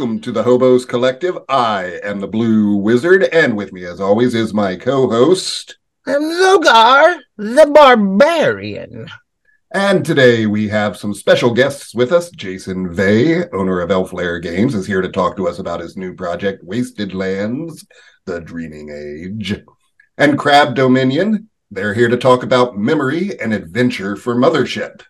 welcome 0.00 0.18
to 0.18 0.32
the 0.32 0.42
Hobos 0.42 0.86
Collective. 0.86 1.36
I 1.50 2.00
am 2.02 2.20
the 2.20 2.26
Blue 2.26 2.76
Wizard, 2.76 3.24
and 3.24 3.54
with 3.54 3.70
me, 3.70 3.84
as 3.84 4.00
always, 4.00 4.34
is 4.34 4.54
my 4.54 4.74
co 4.74 5.10
host. 5.10 5.76
Logar, 6.06 7.18
the 7.36 7.66
Barbarian. 7.66 9.10
And 9.74 10.02
today 10.02 10.46
we 10.46 10.68
have 10.68 10.96
some 10.96 11.12
special 11.12 11.52
guests 11.52 11.94
with 11.94 12.12
us. 12.12 12.30
Jason 12.30 12.94
Vey, 12.94 13.46
owner 13.50 13.82
of 13.82 13.90
Elf 13.90 14.14
Lair 14.14 14.38
Games, 14.38 14.74
is 14.74 14.86
here 14.86 15.02
to 15.02 15.10
talk 15.10 15.36
to 15.36 15.46
us 15.46 15.58
about 15.58 15.80
his 15.80 15.98
new 15.98 16.14
project, 16.14 16.64
Wasted 16.64 17.12
Lands, 17.12 17.86
The 18.24 18.40
Dreaming 18.40 18.88
Age. 18.88 19.62
And 20.16 20.38
Crab 20.38 20.74
Dominion, 20.74 21.50
they're 21.70 21.92
here 21.92 22.08
to 22.08 22.16
talk 22.16 22.42
about 22.42 22.78
memory 22.78 23.38
and 23.38 23.52
adventure 23.52 24.16
for 24.16 24.34
Mothership. 24.34 25.02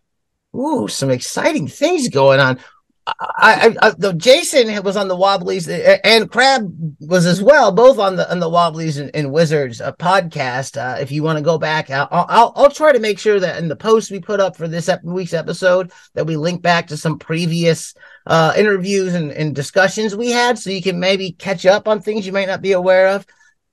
Ooh, 0.53 0.89
some 0.89 1.11
exciting 1.11 1.69
things 1.69 2.09
going 2.09 2.41
on. 2.41 2.59
I, 3.07 3.77
I, 3.81 3.89
I 3.89 4.13
Jason 4.13 4.83
was 4.83 4.97
on 4.97 5.09
the 5.09 5.17
Wobblies 5.17 5.69
and 6.05 6.31
Crab 6.31 6.97
was 7.01 7.27
as 7.27 7.43
well, 7.43 7.73
both 7.73 7.99
on 7.99 8.17
the 8.17 8.31
on 8.31 8.41
the 8.41 8.49
Wobblies 8.49 8.99
and, 8.99 9.11
and 9.15 9.33
Wizards 9.33 9.81
uh, 9.81 9.93
podcast. 9.93 10.77
Uh, 10.77 11.01
if 11.01 11.11
you 11.11 11.23
want 11.23 11.39
to 11.39 11.45
go 11.45 11.59
back, 11.59 11.91
I'll, 11.91 12.09
I'll, 12.11 12.53
I'll 12.57 12.71
try 12.71 12.93
to 12.93 13.01
make 13.01 13.19
sure 13.19 13.41
that 13.41 13.59
in 13.59 13.69
the 13.69 13.77
post 13.77 14.11
we 14.11 14.21
put 14.21 14.41
up 14.41 14.57
for 14.57 14.69
this 14.69 14.89
ep- 14.89 15.03
week's 15.03 15.33
episode 15.33 15.93
that 16.15 16.27
we 16.27 16.37
link 16.37 16.63
back 16.63 16.89
to 16.89 16.97
some 16.97 17.19
previous 17.19 17.95
uh, 18.27 18.53
interviews 18.57 19.15
and, 19.15 19.33
and 19.33 19.55
discussions 19.55 20.15
we 20.15 20.31
had, 20.31 20.59
so 20.59 20.71
you 20.71 20.83
can 20.83 21.01
maybe 21.01 21.33
catch 21.33 21.67
up 21.67 21.89
on 21.89 22.01
things 22.01 22.27
you 22.27 22.33
might 22.33 22.49
not 22.49 22.63
be 22.63 22.73
aware 22.73 23.09
of. 23.09 23.27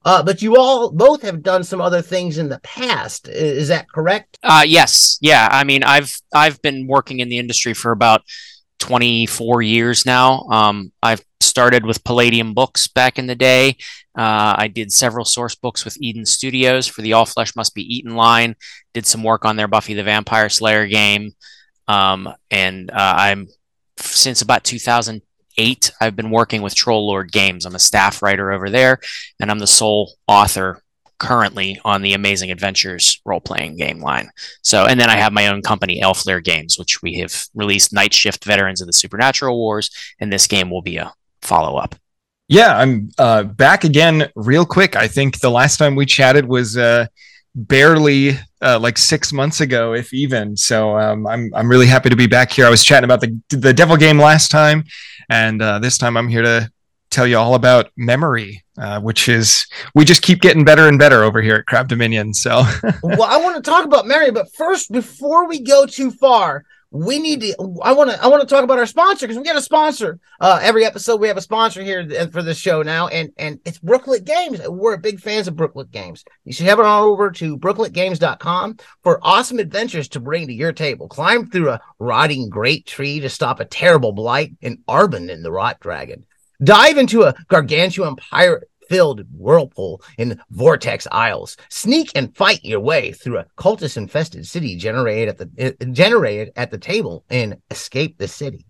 Uh, 0.06 0.24
but 0.24 0.42
you 0.42 0.56
all 0.56 0.92
both 0.92 1.22
have 1.22 1.44
done 1.44 1.66
some 1.66 1.82
other 1.82 2.02
things 2.02 2.38
in 2.38 2.48
the 2.48 2.60
past. 2.60 3.28
Is 3.28 3.68
that 3.68 3.90
correct? 3.92 4.40
Uh, 4.42 4.64
yes. 4.66 5.18
Yeah. 5.20 5.50
I 5.52 5.66
mean, 5.66 5.84
I've 5.84 6.16
I've 6.34 6.62
been 6.62 6.88
working 6.88 7.20
in 7.20 7.28
the 7.28 7.40
industry 7.40 7.74
for 7.74 7.92
about 7.92 8.22
24 8.80 9.62
years 9.62 10.06
now. 10.06 10.42
Um, 10.52 10.92
I've 11.02 11.24
started 11.40 11.86
with 11.86 12.04
Palladium 12.04 12.54
Books 12.54 12.88
back 12.88 13.18
in 13.18 13.28
the 13.28 13.36
day. 13.36 13.78
Uh, 14.18 14.56
I 14.58 14.68
did 14.68 14.92
several 14.92 15.26
source 15.26 15.56
books 15.56 15.86
with 15.86 15.98
Eden 16.02 16.26
Studios 16.26 16.88
for 16.88 17.02
the 17.02 17.14
All 17.14 17.26
Flesh 17.26 17.56
Must 17.56 17.74
Be 17.74 17.96
Eaten 17.96 18.16
line. 18.16 18.56
Did 18.94 19.06
some 19.06 19.24
work 19.24 19.46
on 19.46 19.56
their 19.56 19.68
Buffy 19.68 19.94
the 19.94 20.04
Vampire 20.04 20.50
Slayer 20.50 20.88
game. 20.88 21.34
Um, 21.88 22.34
and 22.50 22.90
uh, 22.92 23.16
I'm 23.18 23.48
since 23.98 24.42
about 24.42 24.64
2008, 24.64 25.92
I've 26.02 26.16
been 26.16 26.32
working 26.32 26.62
with 26.62 26.76
Troll 26.76 27.08
Lord 27.08 27.32
Games. 27.32 27.66
I'm 27.66 27.76
a 27.76 27.80
staff 27.80 28.22
writer 28.22 28.52
over 28.52 28.70
there, 28.70 29.00
and 29.40 29.50
I'm 29.50 29.60
the 29.60 29.68
sole 29.68 30.14
author 30.28 30.82
currently 31.20 31.80
on 31.84 32.02
the 32.02 32.14
Amazing 32.14 32.52
Adventures 32.52 33.22
role 33.26 33.42
playing 33.42 33.78
game 33.78 34.00
line. 34.00 34.30
So, 34.62 34.86
and 34.86 35.00
then 35.00 35.10
I 35.10 35.18
have 35.18 35.34
my 35.34 35.48
own 35.48 35.62
company, 35.62 36.02
Elf 36.02 36.26
Lair 36.26 36.42
Games, 36.42 36.78
which 36.78 37.02
we 37.02 37.16
have 37.16 37.46
released 37.56 37.94
Night 37.94 38.14
Shift 38.14 38.46
Veterans 38.46 38.82
of 38.82 38.88
the 38.88 38.94
Supernatural 38.94 39.58
Wars, 39.58 39.90
and 40.20 40.32
this 40.32 40.48
game 40.48 40.70
will 40.70 40.82
be 40.82 40.98
a 40.98 41.14
follow 41.42 41.78
up. 41.78 41.96
Yeah, 42.48 42.78
I'm 42.78 43.10
uh, 43.18 43.44
back 43.44 43.84
again 43.84 44.30
real 44.36 44.66
quick. 44.66 44.96
I 44.96 45.08
think 45.08 45.40
the 45.40 45.50
last 45.50 45.78
time 45.78 45.96
we 45.96 46.06
chatted 46.06 46.46
was 46.46 46.78
uh, 46.78 47.08
barely 47.56 48.40
uh, 48.62 48.80
like 48.80 48.98
six 48.98 49.34
months 49.34 49.60
ago, 49.60 49.94
if 49.94 50.14
even. 50.14 50.56
So 50.56 50.98
um, 50.98 51.28
I'm 51.28 51.52
I'm 51.54 51.70
really 51.70 51.88
happy 51.88 52.10
to 52.10 52.16
be 52.16 52.28
back 52.28 52.52
here. 52.52 52.66
I 52.66 52.70
was 52.70 52.84
chatting 52.84 53.04
about 53.04 53.22
the 53.22 53.38
the 53.50 53.74
Devil 53.74 53.98
game 53.98 54.18
last 54.18 54.50
time, 54.50 54.86
and 55.30 55.62
uh, 55.62 55.80
this 55.80 55.98
time 55.98 56.16
I'm 56.16 56.30
here 56.30 56.44
to 56.44 56.72
tell 57.10 57.28
you 57.28 57.38
all 57.38 57.56
about 57.56 57.92
memory, 57.96 58.64
uh, 58.78 59.00
which 59.00 59.30
is 59.30 59.68
we 59.96 60.06
just 60.06 60.22
keep 60.22 60.42
getting 60.42 60.64
better 60.64 60.88
and 60.88 61.00
better 61.00 61.24
over 61.24 61.42
here 61.42 61.56
at 61.56 61.66
Crab 61.66 61.88
Dominion. 61.88 62.34
So, 62.34 62.64
well, 63.04 63.24
I 63.24 63.38
want 63.38 63.56
to 63.56 63.70
talk 63.70 63.86
about 63.86 64.08
memory, 64.08 64.32
but 64.32 64.54
first, 64.56 64.92
before 64.92 65.48
we 65.48 65.62
go 65.62 65.86
too 65.86 66.12
far, 66.12 66.64
we 66.90 67.20
need 67.20 67.42
to. 67.42 67.54
I 67.84 67.92
want 67.92 68.12
to. 68.12 68.24
I 68.24 68.28
want 68.28 68.42
to 68.42 68.48
talk 68.48 68.64
about 68.64 68.80
our 68.80 68.86
sponsor 68.86 69.28
because 69.28 69.38
we 69.38 69.44
get 69.44 69.58
a 69.58 69.62
sponsor. 69.62 70.20
Uh, 70.40 70.60
every 70.62 70.86
episode 70.86 71.20
we 71.20 71.28
have 71.28 71.38
a 71.38 71.42
sponsor 71.42 71.84
here 71.84 72.08
for 72.32 72.42
the 72.42 72.54
show 72.54 72.82
now, 72.82 73.08
and 73.08 73.32
and 73.38 73.60
it's 73.66 73.80
Brooklet 73.80 74.24
Games. 74.24 74.62
We're 74.68 74.96
big 74.98 75.20
fans 75.20 75.48
of 75.48 75.56
Brooklet 75.56 75.92
Games. 75.92 76.24
You 76.46 76.54
should 76.54 76.66
head 76.66 76.80
on 76.80 77.04
over 77.04 77.30
to 77.32 77.58
brookletgames.com 77.58 78.78
for 79.04 79.20
awesome 79.22 79.60
adventures 79.60 80.08
to 80.10 80.22
bring 80.22 80.48
to 80.48 80.54
your 80.54 80.72
table. 80.72 81.10
Climb 81.10 81.50
through 81.50 81.72
a 81.72 81.82
rotting 82.00 82.50
great 82.50 82.86
tree 82.86 83.20
to 83.20 83.30
stop 83.30 83.60
a 83.60 83.66
terrible 83.66 84.14
blight, 84.14 84.54
and 84.62 84.80
Arbon 84.88 85.30
in 85.30 85.44
the 85.44 85.52
Rot 85.52 85.82
Dragon. 85.82 86.26
Dive 86.64 86.98
into 86.98 87.24
a 87.24 87.36
gargantuan 87.48 88.16
pirate 88.16 88.70
filled 88.90 89.22
whirlpool 89.32 90.02
in 90.18 90.40
Vortex 90.52 91.08
Isles. 91.12 91.58
Sneak 91.70 92.12
and 92.16 92.36
fight 92.36 92.64
your 92.64 92.80
way 92.80 93.12
through 93.12 93.40
a 93.40 93.46
cultist 93.58 93.98
infested 93.98 94.46
city 94.48 94.76
generated 94.76 95.30
at 95.30 95.38
the 95.38 95.78
uh, 95.82 95.86
generated 95.92 96.54
at 96.56 96.72
the 96.72 96.78
table 96.78 97.26
and 97.30 97.58
escape 97.70 98.18
the 98.18 98.28
city. 98.28 98.66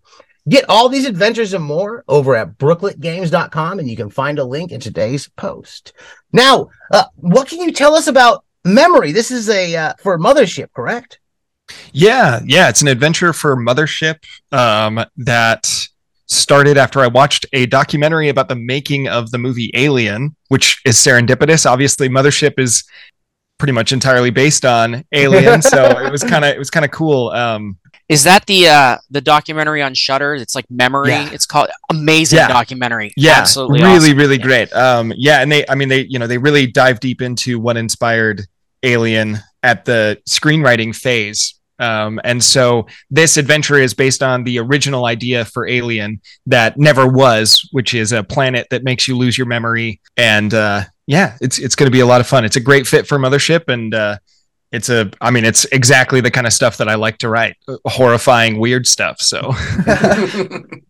Get 0.48 0.64
all 0.68 0.88
these 0.88 1.06
adventures 1.06 1.52
and 1.52 1.64
more 1.64 2.04
over 2.08 2.34
at 2.34 2.56
brookletgames.com 2.56 3.78
and 3.78 3.88
you 3.88 3.96
can 3.96 4.10
find 4.10 4.38
a 4.38 4.44
link 4.44 4.72
in 4.72 4.80
today's 4.80 5.28
post. 5.28 5.92
Now, 6.32 6.70
uh, 6.90 7.04
what 7.16 7.48
can 7.48 7.60
you 7.60 7.70
tell 7.70 7.94
us 7.94 8.06
about 8.06 8.44
memory? 8.64 9.12
This 9.12 9.30
is 9.30 9.48
a 9.50 9.76
uh, 9.76 9.94
for 10.02 10.18
Mothership, 10.18 10.72
correct? 10.74 11.20
Yeah, 11.92 12.40
yeah, 12.46 12.70
it's 12.70 12.80
an 12.80 12.88
adventure 12.88 13.34
for 13.34 13.56
Mothership 13.56 14.24
um, 14.50 15.04
that 15.18 15.86
started 16.28 16.76
after 16.76 17.00
I 17.00 17.06
watched 17.06 17.46
a 17.52 17.66
documentary 17.66 18.28
about 18.28 18.48
the 18.48 18.56
making 18.56 19.08
of 19.08 19.30
the 19.30 19.38
movie 19.38 19.70
Alien, 19.74 20.36
which 20.48 20.80
is 20.84 20.96
serendipitous. 20.96 21.66
Obviously, 21.66 22.08
Mothership 22.08 22.58
is 22.58 22.84
pretty 23.58 23.72
much 23.72 23.92
entirely 23.92 24.30
based 24.30 24.64
on 24.64 25.04
Alien, 25.12 25.62
so 25.62 25.98
it 26.00 26.12
was 26.12 26.22
kind 26.22 26.44
of 26.44 26.54
it 26.54 26.58
was 26.58 26.70
kind 26.70 26.84
of 26.84 26.90
cool. 26.90 27.30
Um, 27.30 27.78
is 28.08 28.24
that 28.24 28.46
the 28.46 28.68
uh 28.68 28.98
the 29.10 29.20
documentary 29.20 29.82
on 29.82 29.94
Shudder? 29.94 30.34
It's 30.34 30.54
like 30.54 30.64
Memory. 30.70 31.10
Yeah. 31.10 31.30
It's 31.32 31.46
called 31.46 31.68
amazing 31.90 32.38
yeah. 32.38 32.48
documentary. 32.48 33.12
Yeah, 33.16 33.32
absolutely, 33.38 33.82
really, 33.82 33.96
awesome. 33.96 34.18
really 34.18 34.36
yeah. 34.36 34.42
great. 34.44 34.72
Um, 34.72 35.12
yeah, 35.16 35.40
and 35.40 35.50
they, 35.50 35.64
I 35.68 35.74
mean, 35.74 35.88
they, 35.88 36.06
you 36.08 36.18
know, 36.18 36.26
they 36.26 36.38
really 36.38 36.66
dive 36.66 37.00
deep 37.00 37.20
into 37.20 37.58
what 37.58 37.76
inspired 37.76 38.46
Alien 38.82 39.38
at 39.62 39.84
the 39.84 40.20
screenwriting 40.28 40.94
phase 40.94 41.57
um, 41.78 42.20
and 42.24 42.42
so 42.42 42.86
this 43.10 43.36
adventure 43.36 43.76
is 43.76 43.94
based 43.94 44.22
on 44.22 44.44
the 44.44 44.58
original 44.58 45.06
idea 45.06 45.44
for 45.44 45.66
Alien 45.66 46.20
that 46.46 46.76
never 46.76 47.06
was, 47.06 47.68
which 47.72 47.94
is 47.94 48.12
a 48.12 48.24
planet 48.24 48.66
that 48.70 48.84
makes 48.84 49.06
you 49.06 49.16
lose 49.16 49.38
your 49.38 49.46
memory. 49.46 50.00
And 50.16 50.52
uh, 50.52 50.84
yeah, 51.06 51.36
it's 51.40 51.58
it's 51.58 51.74
going 51.74 51.86
to 51.86 51.92
be 51.92 52.00
a 52.00 52.06
lot 52.06 52.20
of 52.20 52.26
fun. 52.26 52.44
It's 52.44 52.56
a 52.56 52.60
great 52.60 52.86
fit 52.86 53.06
for 53.06 53.18
Mothership, 53.18 53.68
and 53.68 53.94
uh, 53.94 54.18
it's 54.72 54.88
a 54.88 55.10
I 55.20 55.30
mean, 55.30 55.44
it's 55.44 55.64
exactly 55.66 56.20
the 56.20 56.30
kind 56.30 56.46
of 56.46 56.52
stuff 56.52 56.76
that 56.78 56.88
I 56.88 56.96
like 56.96 57.18
to 57.18 57.28
write, 57.28 57.56
horrifying, 57.86 58.58
weird 58.58 58.86
stuff. 58.86 59.20
So 59.20 59.40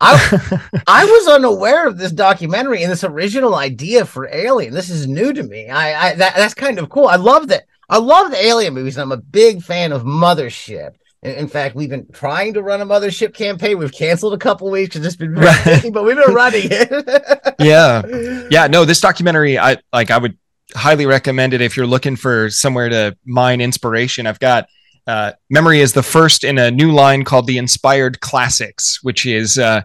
I, 0.00 0.60
I 0.86 1.04
was 1.04 1.28
unaware 1.28 1.86
of 1.86 1.98
this 1.98 2.12
documentary 2.12 2.82
and 2.82 2.90
this 2.90 3.04
original 3.04 3.54
idea 3.54 4.06
for 4.06 4.28
Alien. 4.32 4.72
This 4.72 4.88
is 4.88 5.06
new 5.06 5.32
to 5.34 5.42
me. 5.42 5.68
I, 5.68 6.08
I 6.08 6.14
that, 6.14 6.34
that's 6.34 6.54
kind 6.54 6.78
of 6.78 6.88
cool. 6.88 7.06
I 7.06 7.16
love 7.16 7.48
that 7.48 7.66
I 7.88 7.98
love 7.98 8.30
the 8.30 8.44
Alien 8.44 8.74
movies, 8.74 8.96
and 8.96 9.02
I'm 9.02 9.12
a 9.12 9.22
big 9.22 9.62
fan 9.62 9.92
of 9.92 10.02
Mothership. 10.02 10.94
In 11.22 11.48
fact, 11.48 11.74
we've 11.74 11.90
been 11.90 12.06
trying 12.12 12.54
to 12.54 12.62
run 12.62 12.80
a 12.80 12.86
mothership 12.86 13.34
campaign. 13.34 13.76
We've 13.76 13.92
canceled 13.92 14.34
a 14.34 14.38
couple 14.38 14.70
weeks 14.70 14.94
because 14.94 15.04
it's 15.04 15.16
been 15.16 15.34
very 15.34 15.64
busy, 15.64 15.90
but 15.90 16.04
we've 16.04 16.16
been 16.16 16.32
running 16.34 16.68
it. 16.70 17.54
yeah, 17.58 18.46
yeah. 18.52 18.68
No, 18.68 18.84
this 18.84 19.00
documentary, 19.00 19.58
I 19.58 19.78
like. 19.92 20.12
I 20.12 20.18
would 20.18 20.38
highly 20.76 21.06
recommend 21.06 21.54
it 21.54 21.60
if 21.60 21.76
you're 21.76 21.88
looking 21.88 22.14
for 22.14 22.50
somewhere 22.50 22.88
to 22.88 23.16
mine 23.24 23.60
inspiration. 23.60 24.28
I've 24.28 24.38
got 24.38 24.68
uh, 25.08 25.32
Memory 25.50 25.80
is 25.80 25.92
the 25.92 26.02
first 26.02 26.44
in 26.44 26.56
a 26.58 26.70
new 26.70 26.92
line 26.92 27.24
called 27.24 27.48
the 27.48 27.58
Inspired 27.58 28.20
Classics, 28.20 29.02
which 29.02 29.26
is 29.26 29.58
uh, 29.58 29.82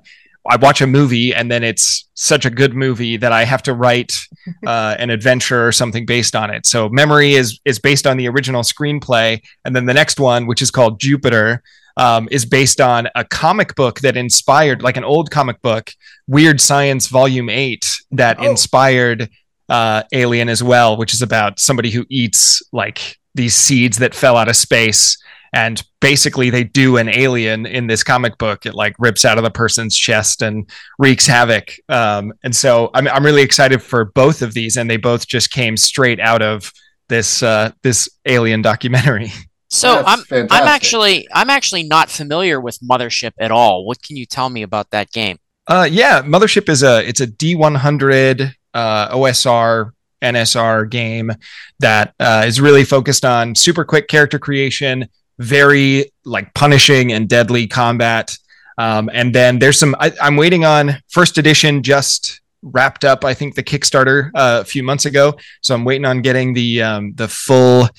I 0.49 0.57
watch 0.57 0.81
a 0.81 0.87
movie 0.87 1.33
and 1.33 1.49
then 1.49 1.63
it's 1.63 2.09
such 2.15 2.45
a 2.45 2.49
good 2.49 2.73
movie 2.73 3.15
that 3.17 3.31
I 3.31 3.45
have 3.45 3.63
to 3.63 3.73
write 3.73 4.13
uh, 4.67 4.95
an 4.99 5.09
adventure 5.09 5.65
or 5.65 5.71
something 5.71 6.05
based 6.05 6.35
on 6.35 6.49
it. 6.49 6.65
So 6.65 6.89
Memory 6.89 7.33
is 7.33 7.59
is 7.65 7.79
based 7.79 8.05
on 8.05 8.17
the 8.17 8.27
original 8.27 8.61
screenplay, 8.61 9.41
and 9.65 9.75
then 9.75 9.85
the 9.85 9.93
next 9.93 10.19
one, 10.19 10.45
which 10.45 10.61
is 10.61 10.71
called 10.71 10.99
Jupiter, 10.99 11.63
um, 11.97 12.27
is 12.31 12.45
based 12.45 12.81
on 12.81 13.07
a 13.15 13.23
comic 13.23 13.75
book 13.75 14.01
that 14.01 14.17
inspired, 14.17 14.81
like 14.81 14.97
an 14.97 15.03
old 15.03 15.31
comic 15.31 15.61
book, 15.61 15.91
Weird 16.27 16.59
Science 16.59 17.07
Volume 17.07 17.49
Eight, 17.49 17.89
that 18.11 18.37
oh. 18.39 18.49
inspired 18.49 19.29
uh, 19.69 20.03
Alien 20.11 20.49
as 20.49 20.61
well, 20.61 20.97
which 20.97 21.13
is 21.13 21.21
about 21.21 21.59
somebody 21.59 21.89
who 21.89 22.05
eats 22.09 22.61
like 22.71 23.17
these 23.35 23.55
seeds 23.55 23.97
that 23.97 24.13
fell 24.13 24.37
out 24.37 24.49
of 24.49 24.55
space 24.55 25.17
and 25.53 25.83
basically 26.01 26.49
they 26.49 26.63
do 26.63 26.97
an 26.97 27.07
alien 27.07 27.65
in 27.65 27.87
this 27.87 28.03
comic 28.03 28.37
book 28.37 28.65
it 28.65 28.73
like 28.73 28.95
rips 28.99 29.23
out 29.23 29.37
of 29.37 29.43
the 29.43 29.51
person's 29.51 29.95
chest 29.95 30.41
and 30.41 30.69
wreaks 30.99 31.27
havoc 31.27 31.71
um, 31.89 32.33
and 32.43 32.55
so 32.55 32.89
I'm, 32.93 33.07
I'm 33.07 33.23
really 33.23 33.43
excited 33.43 33.81
for 33.81 34.05
both 34.05 34.41
of 34.41 34.53
these 34.53 34.75
and 34.77 34.89
they 34.89 34.97
both 34.97 35.27
just 35.27 35.51
came 35.51 35.77
straight 35.77 36.19
out 36.19 36.41
of 36.41 36.71
this 37.09 37.43
uh, 37.43 37.71
this 37.83 38.09
alien 38.25 38.61
documentary 38.61 39.31
so 39.69 39.95
That's 39.95 40.07
I'm 40.07 40.19
fantastic. 40.25 40.61
I'm 40.61 40.67
actually 40.67 41.27
I'm 41.33 41.49
actually 41.49 41.83
not 41.83 42.09
familiar 42.09 42.59
with 42.59 42.79
Mothership 42.79 43.31
at 43.39 43.51
all. 43.51 43.85
What 43.85 44.01
can 44.01 44.17
you 44.17 44.25
tell 44.25 44.49
me 44.49 44.63
about 44.63 44.91
that 44.91 45.11
game? 45.11 45.37
Uh, 45.67 45.87
yeah, 45.89 46.21
Mothership 46.21 46.67
is 46.69 46.83
a 46.83 47.07
it's 47.07 47.21
a 47.21 47.27
D100 47.27 48.53
uh, 48.73 49.15
OSR 49.15 49.91
NSR 50.23 50.89
game 50.89 51.31
that 51.79 52.15
uh, 52.19 52.43
is 52.45 52.59
really 52.59 52.85
focused 52.85 53.25
on 53.25 53.55
super 53.55 53.83
quick 53.83 54.07
character 54.07 54.39
creation, 54.39 55.07
very 55.39 56.11
like 56.25 56.53
punishing 56.53 57.11
and 57.11 57.27
deadly 57.27 57.67
combat. 57.67 58.37
Um, 58.77 59.09
and 59.13 59.33
then 59.33 59.59
there's 59.59 59.77
some, 59.77 59.95
I, 59.99 60.11
I'm 60.21 60.35
waiting 60.35 60.65
on 60.65 60.97
first 61.09 61.37
edition 61.37 61.83
just 61.83 62.41
wrapped 62.61 63.03
up, 63.03 63.25
I 63.25 63.33
think 63.33 63.55
the 63.55 63.63
Kickstarter 63.63 64.31
uh, 64.33 64.59
a 64.61 64.65
few 64.65 64.83
months 64.83 65.05
ago. 65.05 65.35
So 65.61 65.75
I'm 65.75 65.85
waiting 65.85 66.05
on 66.05 66.21
getting 66.21 66.53
the, 66.53 66.81
um, 66.81 67.13
the 67.15 67.27
full, 67.27 67.89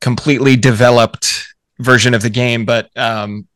completely 0.00 0.56
developed 0.56 1.54
version 1.78 2.14
of 2.14 2.22
the 2.22 2.30
game. 2.30 2.64
But 2.64 2.90
um, 2.96 3.48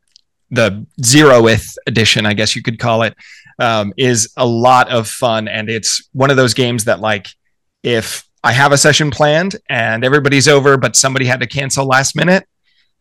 the 0.50 0.86
zeroth 1.02 1.76
edition, 1.86 2.24
I 2.24 2.32
guess 2.32 2.56
you 2.56 2.62
could 2.62 2.78
call 2.78 3.02
it, 3.02 3.14
um, 3.58 3.92
is 3.96 4.32
a 4.36 4.46
lot 4.46 4.88
of 4.88 5.08
fun. 5.08 5.48
And 5.48 5.68
it's 5.68 6.08
one 6.12 6.30
of 6.30 6.36
those 6.36 6.54
games 6.54 6.84
that, 6.84 7.00
like, 7.00 7.28
if 7.82 8.26
I 8.42 8.52
have 8.52 8.72
a 8.72 8.78
session 8.78 9.10
planned 9.10 9.56
and 9.68 10.04
everybody's 10.04 10.48
over, 10.48 10.76
but 10.76 10.96
somebody 10.96 11.26
had 11.26 11.40
to 11.40 11.46
cancel 11.46 11.84
last 11.86 12.16
minute, 12.16 12.46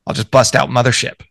I'll 0.08 0.14
just 0.14 0.32
bust 0.32 0.56
out 0.56 0.70
Mothership. 0.70 1.22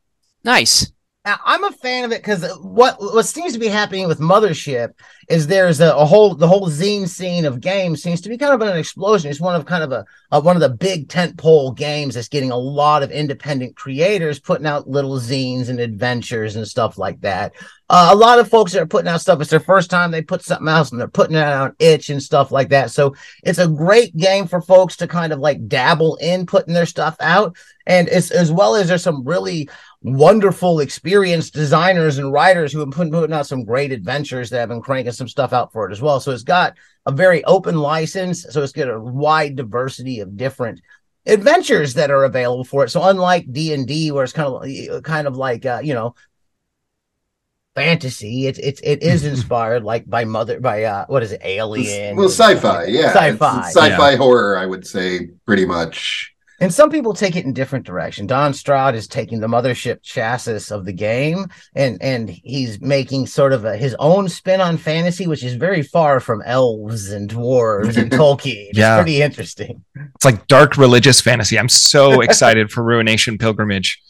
Nice. 0.45 0.93
Now, 1.27 1.41
I'm 1.45 1.65
a 1.65 1.73
fan 1.73 2.05
of 2.05 2.13
it 2.13 2.23
because 2.23 2.49
what 2.59 3.01
what 3.01 3.27
seems 3.27 3.53
to 3.53 3.59
be 3.59 3.67
happening 3.67 4.07
with 4.07 4.21
Mothership 4.21 4.93
is 5.29 5.49
there's 5.49 5.81
a, 5.81 5.93
a, 5.93 6.05
whole 6.05 6.37
the 6.37 6.47
whole 6.47 6.69
zine 6.69 7.09
scene 7.09 7.45
of 7.45 7.61
games 7.61 8.01
seems 8.01 8.21
to 8.21 8.29
be 8.29 8.39
kind 8.39 8.55
of 8.55 8.61
an 8.61 8.77
explosion. 8.77 9.29
It's 9.29 9.41
one 9.41 9.57
of 9.57 9.67
kind 9.67 9.83
of 9.83 9.91
a, 9.91 10.07
a 10.31 10.39
one 10.39 10.55
of 10.55 10.63
the 10.63 10.69
big 10.69 11.09
tentpole 11.09 11.77
games 11.77 12.15
that's 12.15 12.29
getting 12.29 12.53
a 12.53 12.57
lot 12.57 13.03
of 13.03 13.11
independent 13.11 13.75
creators 13.75 14.39
putting 14.39 14.67
out 14.67 14.89
little 14.89 15.19
zines 15.19 15.69
and 15.69 15.81
adventures 15.81 16.55
and 16.55 16.65
stuff 16.65 16.97
like 16.97 17.21
that. 17.23 17.55
Uh, 17.91 18.11
a 18.13 18.17
lot 18.17 18.39
of 18.39 18.49
folks 18.49 18.73
that 18.73 18.83
are 18.83 18.87
putting 18.87 19.09
out 19.09 19.21
stuff. 19.21 19.41
It's 19.41 19.51
their 19.51 19.59
first 19.59 19.91
time 19.91 20.13
they 20.13 20.23
put 20.23 20.43
something 20.43 20.69
else 20.69 20.93
and 20.93 21.01
they're 21.01 21.09
putting 21.09 21.35
it 21.35 21.41
out 21.41 21.71
on 21.71 21.77
itch 21.81 22.09
and 22.09 22.23
stuff 22.23 22.53
like 22.53 22.69
that. 22.69 22.93
So 22.93 23.17
it's 23.43 23.59
a 23.59 23.67
great 23.67 24.17
game 24.17 24.47
for 24.47 24.61
folks 24.61 24.97
to 24.99 25.09
kind 25.09 25.33
of 25.33 25.41
like 25.41 25.67
dabble 25.67 26.17
in 26.17 26.47
putting 26.47 26.75
their 26.75 26.87
stuff 26.87 27.17
out. 27.19 27.57
And 27.85 28.09
as 28.09 28.51
well 28.51 28.75
as 28.75 28.89
there's 28.89 29.05
some 29.05 29.25
really 29.25 29.69
wonderful, 30.07 30.79
experienced 30.79 31.53
designers 31.53 32.19
and 32.19 32.33
writers 32.33 32.73
who 32.73 32.79
have 32.79 32.91
been 32.91 33.11
putting 33.11 33.35
out 33.35 33.47
some 33.47 33.65
great 33.65 33.91
adventures 33.91 34.51
that 34.51 34.61
have 34.61 34.69
been 34.69 34.81
cranking 34.81 35.13
some 35.13 35.27
stuff 35.27 35.53
out 35.53 35.73
for 35.73 35.89
it 35.89 35.93
as 35.93 36.01
well. 36.01 36.21
So 36.21 36.31
it's 36.31 36.45
got 36.45 36.77
a 37.07 37.13
very 37.13 37.43
open 37.45 37.77
license. 37.77 38.47
So 38.49 38.63
it's 38.63 38.73
got 38.73 38.89
a 38.89 39.01
wide 39.01 39.57
diversity 39.57 40.21
of 40.21 40.37
different 40.37 40.81
adventures 41.27 41.95
that 41.95 42.13
are 42.13 42.23
available 42.23 42.63
for 42.63 42.85
it. 42.85 42.91
So 42.91 43.03
unlike 43.03 43.53
D 43.53 43.73
and 43.73 43.85
D, 43.85 44.13
where 44.13 44.23
it's 44.23 44.33
kind 44.33 44.49
of 44.49 45.03
kind 45.03 45.27
of 45.27 45.37
like 45.37 45.67
uh, 45.67 45.81
you 45.83 45.93
know 45.93 46.15
fantasy. 47.75 48.47
It's 48.47 48.61
it's 48.61 48.81
it 48.83 49.03
is 49.03 49.25
inspired 49.33 49.83
like 49.83 50.09
by 50.09 50.25
mother 50.25 50.61
by 50.61 50.85
uh 50.85 51.07
what 51.07 51.25
is 51.25 51.33
it 51.33 51.41
Alien? 51.43 52.15
Well, 52.17 52.29
sci-fi, 52.29 52.85
yeah, 52.85 53.13
sci-fi, 53.13 53.59
it's, 53.59 53.67
it's 53.69 53.77
sci-fi 53.77 54.11
yeah. 54.13 54.17
horror. 54.17 54.57
I 54.57 54.67
would 54.67 54.87
say 54.87 55.31
pretty 55.47 55.67
much. 55.67 56.33
And 56.61 56.73
some 56.73 56.91
people 56.91 57.13
take 57.13 57.37
it 57.37 57.45
in 57.45 57.53
different 57.53 57.85
direction. 57.85 58.27
Don 58.27 58.55
Stroud 58.55 58.95
is 58.95 59.07
taking 59.07 59.41
the 59.41 59.47
mothership 59.47 60.03
chassis 60.03 60.75
of 60.75 60.85
the 60.85 60.93
game 60.93 61.47
and 61.75 62.01
and 62.03 62.31
he's 62.31 62.81
making 62.81 63.27
sort 63.27 63.53
of 63.53 63.65
a, 63.65 63.77
his 63.77 63.95
own 63.99 64.29
spin 64.29 64.61
on 64.61 64.77
fantasy, 64.77 65.27
which 65.27 65.45
is 65.45 65.55
very 65.55 65.83
far 65.83 66.21
from 66.21 66.43
elves 66.47 67.11
and 67.11 67.29
dwarves 67.29 67.97
and 67.97 68.11
Tolkien. 68.17 68.69
It's 68.71 68.79
yeah. 68.79 68.97
pretty 68.97 69.21
interesting. 69.21 69.85
It's 70.15 70.25
like 70.25 70.47
dark 70.47 70.77
religious 70.77 71.21
fantasy. 71.21 71.59
I'm 71.59 71.69
so 71.69 72.21
excited 72.23 72.71
for 72.71 72.83
Ruination 72.83 73.39
Pilgrimage. 73.39 74.03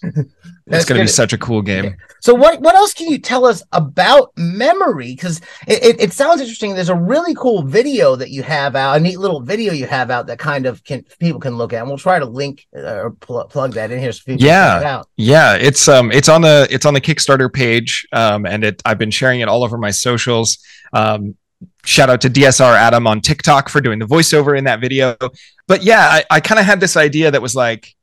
It's 0.68 0.84
going 0.84 0.98
to 0.98 1.04
be 1.04 1.08
such 1.08 1.32
a 1.32 1.38
cool 1.38 1.62
game. 1.62 1.96
So 2.20 2.34
what 2.34 2.60
what 2.60 2.74
else 2.74 2.92
can 2.92 3.08
you 3.08 3.18
tell 3.18 3.44
us 3.44 3.62
about 3.70 4.32
memory? 4.36 5.12
Because 5.12 5.40
it, 5.68 5.84
it, 5.84 6.00
it, 6.00 6.12
sounds 6.12 6.40
interesting. 6.40 6.74
There's 6.74 6.88
a 6.88 6.94
really 6.96 7.36
cool 7.36 7.62
video 7.62 8.16
that 8.16 8.30
you 8.30 8.42
have 8.42 8.74
out, 8.74 8.96
a 8.96 9.00
neat 9.00 9.20
little 9.20 9.40
video 9.40 9.72
you 9.72 9.86
have 9.86 10.10
out 10.10 10.26
that 10.26 10.40
kind 10.40 10.66
of 10.66 10.82
can 10.82 11.04
people 11.20 11.40
can 11.40 11.56
look 11.56 11.72
at, 11.72 11.80
and 11.80 11.88
we'll 11.88 11.98
try 11.98 12.18
to 12.18 12.26
link 12.36 12.66
uh, 12.76 13.02
or 13.02 13.10
pl- 13.10 13.44
plug 13.46 13.72
that 13.72 13.90
in 13.90 13.98
here 13.98 14.12
so 14.12 14.22
people 14.24 14.44
yeah, 14.44 15.00
it 15.00 15.06
Yeah, 15.16 15.54
it's 15.54 15.88
um 15.88 16.12
it's 16.12 16.28
on 16.28 16.42
the 16.42 16.68
it's 16.70 16.86
on 16.86 16.94
the 16.94 17.00
Kickstarter 17.00 17.52
page, 17.52 18.06
um 18.12 18.46
and 18.46 18.62
it 18.62 18.80
I've 18.84 18.98
been 18.98 19.10
sharing 19.10 19.40
it 19.40 19.48
all 19.48 19.64
over 19.64 19.78
my 19.78 19.90
socials. 19.90 20.58
Um, 20.92 21.36
shout 21.84 22.10
out 22.10 22.20
to 22.20 22.30
DSR 22.30 22.76
Adam 22.76 23.06
on 23.06 23.20
TikTok 23.20 23.68
for 23.68 23.80
doing 23.80 23.98
the 23.98 24.06
voiceover 24.06 24.56
in 24.56 24.64
that 24.64 24.80
video. 24.80 25.16
But 25.66 25.82
yeah, 25.82 26.08
I, 26.10 26.24
I 26.30 26.40
kind 26.40 26.58
of 26.58 26.66
had 26.66 26.80
this 26.80 26.96
idea 26.96 27.30
that 27.30 27.42
was 27.42 27.54
like 27.54 27.96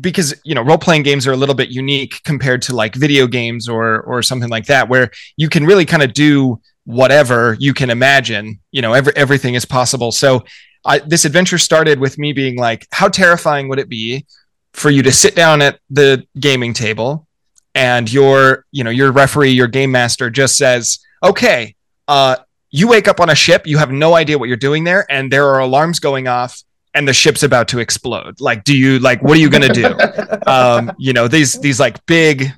because 0.00 0.34
you 0.44 0.54
know 0.54 0.62
role 0.62 0.78
playing 0.78 1.02
games 1.02 1.26
are 1.26 1.32
a 1.32 1.36
little 1.36 1.54
bit 1.54 1.70
unique 1.70 2.22
compared 2.24 2.62
to 2.62 2.74
like 2.74 2.94
video 2.94 3.26
games 3.26 3.68
or 3.68 4.00
or 4.02 4.22
something 4.22 4.48
like 4.48 4.66
that 4.66 4.88
where 4.88 5.10
you 5.36 5.48
can 5.48 5.64
really 5.64 5.84
kind 5.84 6.02
of 6.02 6.12
do 6.12 6.60
whatever 6.84 7.56
you 7.58 7.74
can 7.74 7.90
imagine 7.90 8.58
you 8.70 8.80
know 8.80 8.94
every, 8.94 9.12
everything 9.14 9.54
is 9.54 9.64
possible 9.64 10.10
so 10.10 10.42
I, 10.84 10.98
this 11.00 11.24
adventure 11.24 11.58
started 11.58 12.00
with 12.00 12.18
me 12.18 12.32
being 12.32 12.56
like 12.56 12.86
how 12.90 13.08
terrifying 13.08 13.68
would 13.68 13.78
it 13.78 13.88
be 13.88 14.26
for 14.72 14.90
you 14.90 15.02
to 15.02 15.12
sit 15.12 15.34
down 15.34 15.62
at 15.62 15.80
the 15.90 16.26
gaming 16.38 16.72
table 16.72 17.26
and 17.74 18.10
your 18.12 18.64
you 18.72 18.84
know 18.84 18.90
your 18.90 19.12
referee 19.12 19.50
your 19.50 19.66
game 19.66 19.92
master 19.92 20.30
just 20.30 20.56
says 20.56 20.98
okay 21.22 21.74
uh 22.08 22.36
you 22.70 22.88
wake 22.88 23.08
up 23.08 23.20
on 23.20 23.30
a 23.30 23.34
ship 23.34 23.66
you 23.66 23.78
have 23.78 23.90
no 23.90 24.14
idea 24.14 24.38
what 24.38 24.48
you're 24.48 24.56
doing 24.56 24.84
there 24.84 25.06
and 25.10 25.32
there 25.32 25.48
are 25.48 25.58
alarms 25.60 26.00
going 26.00 26.28
off 26.28 26.62
and 26.94 27.06
the 27.06 27.12
ship's 27.12 27.42
about 27.42 27.68
to 27.68 27.78
explode. 27.78 28.40
Like 28.40 28.64
do 28.64 28.76
you 28.76 28.98
like 28.98 29.22
what 29.22 29.36
are 29.36 29.40
you 29.40 29.50
going 29.50 29.62
to 29.62 29.72
do? 29.72 29.96
Um 30.46 30.92
you 30.98 31.12
know 31.12 31.28
these 31.28 31.60
these 31.60 31.78
like 31.78 32.04
big 32.06 32.52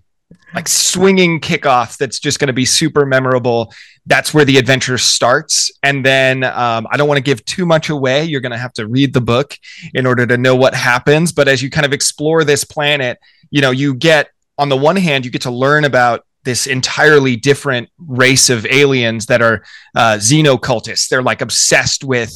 like 0.54 0.68
swinging 0.68 1.40
kickoff 1.40 1.96
that's 1.96 2.18
just 2.18 2.38
going 2.38 2.48
to 2.48 2.52
be 2.52 2.64
super 2.64 3.06
memorable. 3.06 3.72
That's 4.06 4.34
where 4.34 4.44
the 4.44 4.58
adventure 4.58 4.98
starts. 4.98 5.70
And 5.82 6.04
then 6.04 6.44
um, 6.44 6.86
i 6.90 6.96
don't 6.96 7.08
want 7.08 7.18
to 7.18 7.22
give 7.22 7.44
too 7.44 7.66
much 7.66 7.88
away. 7.88 8.24
You're 8.24 8.40
going 8.40 8.52
to 8.52 8.58
have 8.58 8.72
to 8.74 8.86
read 8.86 9.12
the 9.12 9.20
book 9.20 9.56
in 9.94 10.06
order 10.06 10.26
to 10.26 10.36
know 10.36 10.56
what 10.56 10.74
happens. 10.74 11.32
But 11.32 11.48
as 11.48 11.62
you 11.62 11.70
kind 11.70 11.86
of 11.86 11.92
explore 11.92 12.44
this 12.44 12.64
planet 12.64 13.18
you 13.52 13.60
know 13.60 13.70
you 13.70 13.94
get 13.94 14.30
on 14.58 14.68
the 14.68 14.76
one 14.76 14.96
hand 14.96 15.24
you 15.24 15.30
get 15.30 15.42
to 15.42 15.50
learn 15.50 15.84
about 15.84 16.24
this 16.44 16.66
entirely 16.66 17.36
different 17.36 17.88
race 17.98 18.50
of 18.50 18.66
aliens 18.66 19.26
that 19.26 19.40
are 19.40 19.62
uh, 19.94 20.14
xenocultists. 20.14 21.08
They're 21.08 21.22
like 21.22 21.40
obsessed 21.40 22.02
with 22.02 22.34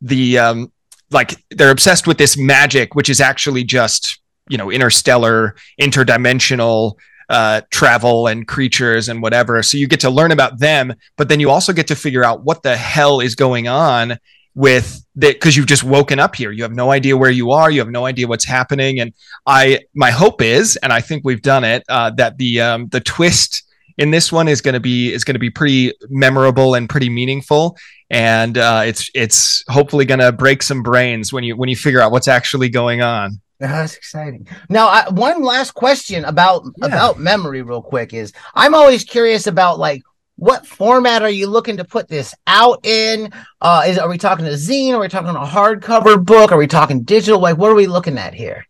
the 0.00 0.38
um, 0.38 0.72
like 1.10 1.42
they're 1.50 1.72
obsessed 1.72 2.06
with 2.06 2.18
this 2.18 2.36
magic, 2.36 2.94
which 2.94 3.08
is 3.08 3.20
actually 3.20 3.64
just 3.64 4.20
you 4.48 4.58
know 4.58 4.70
interstellar, 4.70 5.56
interdimensional 5.80 6.94
uh, 7.28 7.62
travel 7.70 8.26
and 8.26 8.46
creatures 8.46 9.08
and 9.08 9.22
whatever. 9.22 9.62
So 9.62 9.76
you 9.76 9.86
get 9.86 10.00
to 10.00 10.10
learn 10.10 10.32
about 10.32 10.58
them, 10.58 10.94
but 11.16 11.28
then 11.28 11.40
you 11.40 11.50
also 11.50 11.72
get 11.72 11.88
to 11.88 11.96
figure 11.96 12.24
out 12.24 12.44
what 12.44 12.62
the 12.62 12.76
hell 12.76 13.20
is 13.20 13.34
going 13.34 13.68
on 13.68 14.18
with 14.54 15.04
that 15.16 15.34
because 15.34 15.56
you've 15.56 15.66
just 15.66 15.84
woken 15.84 16.18
up 16.18 16.34
here. 16.34 16.50
You 16.50 16.62
have 16.62 16.72
no 16.72 16.90
idea 16.90 17.16
where 17.16 17.30
you 17.30 17.52
are. 17.52 17.70
You 17.70 17.80
have 17.80 17.90
no 17.90 18.06
idea 18.06 18.26
what's 18.26 18.44
happening. 18.44 18.98
And 18.98 19.12
I, 19.46 19.80
my 19.94 20.10
hope 20.10 20.42
is, 20.42 20.76
and 20.76 20.92
I 20.92 21.00
think 21.00 21.22
we've 21.24 21.42
done 21.42 21.64
it, 21.64 21.84
uh, 21.88 22.10
that 22.16 22.38
the 22.38 22.60
um, 22.60 22.88
the 22.88 23.00
twist 23.00 23.62
in 23.98 24.10
this 24.10 24.32
one 24.32 24.48
is 24.48 24.60
going 24.60 24.74
to 24.74 24.80
be 24.80 25.12
is 25.12 25.24
going 25.24 25.34
to 25.34 25.40
be 25.40 25.50
pretty 25.50 25.92
memorable 26.08 26.74
and 26.74 26.88
pretty 26.88 27.10
meaningful 27.10 27.76
and 28.10 28.56
uh, 28.56 28.82
it's 28.84 29.10
it's 29.14 29.64
hopefully 29.68 30.04
going 30.04 30.20
to 30.20 30.32
break 30.32 30.62
some 30.62 30.82
brains 30.82 31.32
when 31.32 31.44
you 31.44 31.56
when 31.56 31.68
you 31.68 31.76
figure 31.76 32.00
out 32.00 32.10
what's 32.10 32.28
actually 32.28 32.68
going 32.68 33.02
on 33.02 33.40
that's 33.58 33.96
exciting. 33.96 34.46
Now, 34.68 34.88
I, 34.88 35.08
one 35.10 35.42
last 35.42 35.72
question 35.72 36.24
about 36.24 36.64
yeah. 36.76 36.86
about 36.86 37.18
memory, 37.18 37.62
real 37.62 37.82
quick, 37.82 38.14
is 38.14 38.32
I'm 38.54 38.74
always 38.74 39.04
curious 39.04 39.46
about 39.46 39.78
like 39.78 40.02
what 40.36 40.64
format 40.64 41.22
are 41.22 41.30
you 41.30 41.48
looking 41.48 41.78
to 41.78 41.84
put 41.84 42.06
this 42.06 42.32
out 42.46 42.86
in? 42.86 43.32
Uh, 43.60 43.84
is 43.88 43.98
are 43.98 44.08
we 44.08 44.18
talking 44.18 44.46
a 44.46 44.50
zine? 44.50 44.92
Are 44.92 45.00
we 45.00 45.08
talking 45.08 45.30
a 45.30 45.40
hardcover 45.40 46.24
book? 46.24 46.52
Are 46.52 46.58
we 46.58 46.68
talking 46.68 47.02
digital? 47.02 47.40
Like, 47.40 47.58
what 47.58 47.72
are 47.72 47.74
we 47.74 47.88
looking 47.88 48.18
at 48.18 48.34
here? 48.34 48.67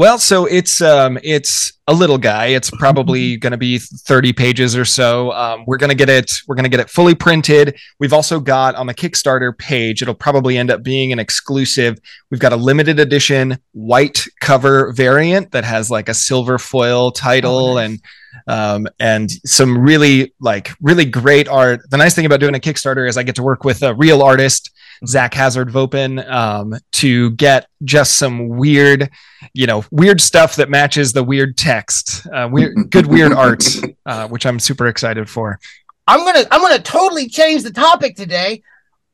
Well, 0.00 0.18
so 0.18 0.46
it's 0.46 0.80
um, 0.80 1.18
it's 1.22 1.74
a 1.86 1.92
little 1.92 2.16
guy. 2.16 2.46
It's 2.46 2.70
probably 2.70 3.36
going 3.36 3.50
to 3.50 3.58
be 3.58 3.76
30 3.78 4.32
pages 4.32 4.74
or 4.74 4.86
so. 4.86 5.30
Um, 5.32 5.64
we're 5.66 5.76
going 5.76 5.90
to 5.90 5.94
get 5.94 6.08
it. 6.08 6.32
We're 6.48 6.54
going 6.54 6.64
to 6.64 6.70
get 6.70 6.80
it 6.80 6.88
fully 6.88 7.14
printed. 7.14 7.78
We've 7.98 8.14
also 8.14 8.40
got 8.40 8.76
on 8.76 8.86
the 8.86 8.94
Kickstarter 8.94 9.54
page. 9.58 10.00
It'll 10.00 10.14
probably 10.14 10.56
end 10.56 10.70
up 10.70 10.82
being 10.82 11.12
an 11.12 11.18
exclusive. 11.18 11.98
We've 12.30 12.40
got 12.40 12.54
a 12.54 12.56
limited 12.56 12.98
edition 12.98 13.58
white 13.72 14.24
cover 14.40 14.90
variant 14.94 15.52
that 15.52 15.64
has 15.64 15.90
like 15.90 16.08
a 16.08 16.14
silver 16.14 16.56
foil 16.56 17.10
title 17.10 17.72
oh, 17.72 17.74
nice. 17.74 17.90
and 17.90 18.00
um, 18.46 18.86
and 18.98 19.30
some 19.44 19.76
really 19.76 20.32
like 20.40 20.70
really 20.80 21.04
great 21.04 21.46
art. 21.46 21.82
The 21.90 21.98
nice 21.98 22.14
thing 22.14 22.24
about 22.24 22.40
doing 22.40 22.54
a 22.54 22.58
Kickstarter 22.58 23.06
is 23.06 23.18
I 23.18 23.22
get 23.22 23.34
to 23.34 23.42
work 23.42 23.64
with 23.64 23.82
a 23.82 23.94
real 23.94 24.22
artist 24.22 24.70
Zach 25.06 25.34
Hazard 25.34 25.70
Vaupen 25.70 26.28
um, 26.30 26.74
to 26.92 27.30
get 27.32 27.68
just 27.84 28.18
some 28.18 28.48
weird, 28.48 29.10
you 29.54 29.66
know, 29.66 29.84
weird 29.90 30.20
stuff 30.20 30.56
that 30.56 30.68
matches 30.68 31.12
the 31.12 31.24
weird 31.24 31.56
text, 31.56 32.26
uh, 32.32 32.48
weird, 32.50 32.74
good 32.90 33.06
weird 33.06 33.32
art, 33.32 33.64
uh, 34.06 34.28
which 34.28 34.46
I'm 34.46 34.58
super 34.58 34.86
excited 34.86 35.28
for. 35.28 35.58
I'm 36.06 36.24
gonna 36.24 36.44
I'm 36.50 36.60
gonna 36.60 36.80
totally 36.80 37.28
change 37.28 37.62
the 37.62 37.70
topic 37.70 38.16
today. 38.16 38.62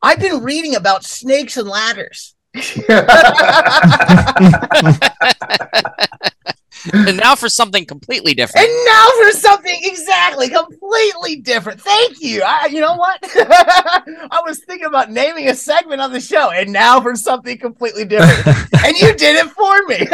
I've 0.02 0.21
been 0.21 0.43
reading 0.43 0.76
about 0.76 1.05
snakes 1.05 1.57
and 1.57 1.69
ladders. 1.69 2.35
and 6.92 7.16
now 7.16 7.35
for 7.35 7.49
something 7.49 7.85
completely 7.85 8.35
different. 8.35 8.66
And 8.66 8.85
now 8.85 9.06
for 9.23 9.33
something 9.33 9.78
exactly 9.83 10.49
completely 10.49 11.37
different. 11.37 11.80
Thank 11.80 12.21
you. 12.21 12.42
I, 12.42 12.66
you 12.66 12.80
know 12.80 12.97
what? 12.97 13.18
I 13.23 14.42
was 14.45 14.61
thinking 14.61 14.87
about 14.87 15.11
naming 15.11 15.49
a 15.49 15.54
segment 15.54 16.00
on 16.00 16.12
the 16.12 16.21
show, 16.21 16.50
and 16.50 16.73
now 16.73 17.00
for 17.00 17.14
something 17.16 17.59
completely 17.59 18.04
different. 18.04 18.47
and 18.85 18.97
you 18.97 19.14
did 19.14 19.37
it 19.37 19.50
for 19.50 19.87
me. 19.87 20.06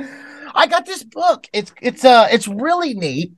I 0.54 0.66
got 0.66 0.86
this 0.86 1.02
book. 1.02 1.46
It's 1.52 1.72
it's 1.80 2.04
uh 2.04 2.28
it's 2.30 2.48
really 2.48 2.94
neat, 2.94 3.32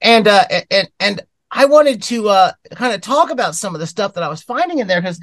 and 0.00 0.26
uh 0.28 0.44
and 0.70 0.88
and 0.98 1.22
I 1.50 1.66
wanted 1.66 2.02
to 2.04 2.28
uh 2.28 2.52
kind 2.72 2.94
of 2.94 3.00
talk 3.00 3.30
about 3.30 3.54
some 3.54 3.74
of 3.74 3.80
the 3.80 3.86
stuff 3.86 4.14
that 4.14 4.24
I 4.24 4.28
was 4.28 4.42
finding 4.42 4.78
in 4.78 4.86
there 4.86 5.00
because 5.00 5.20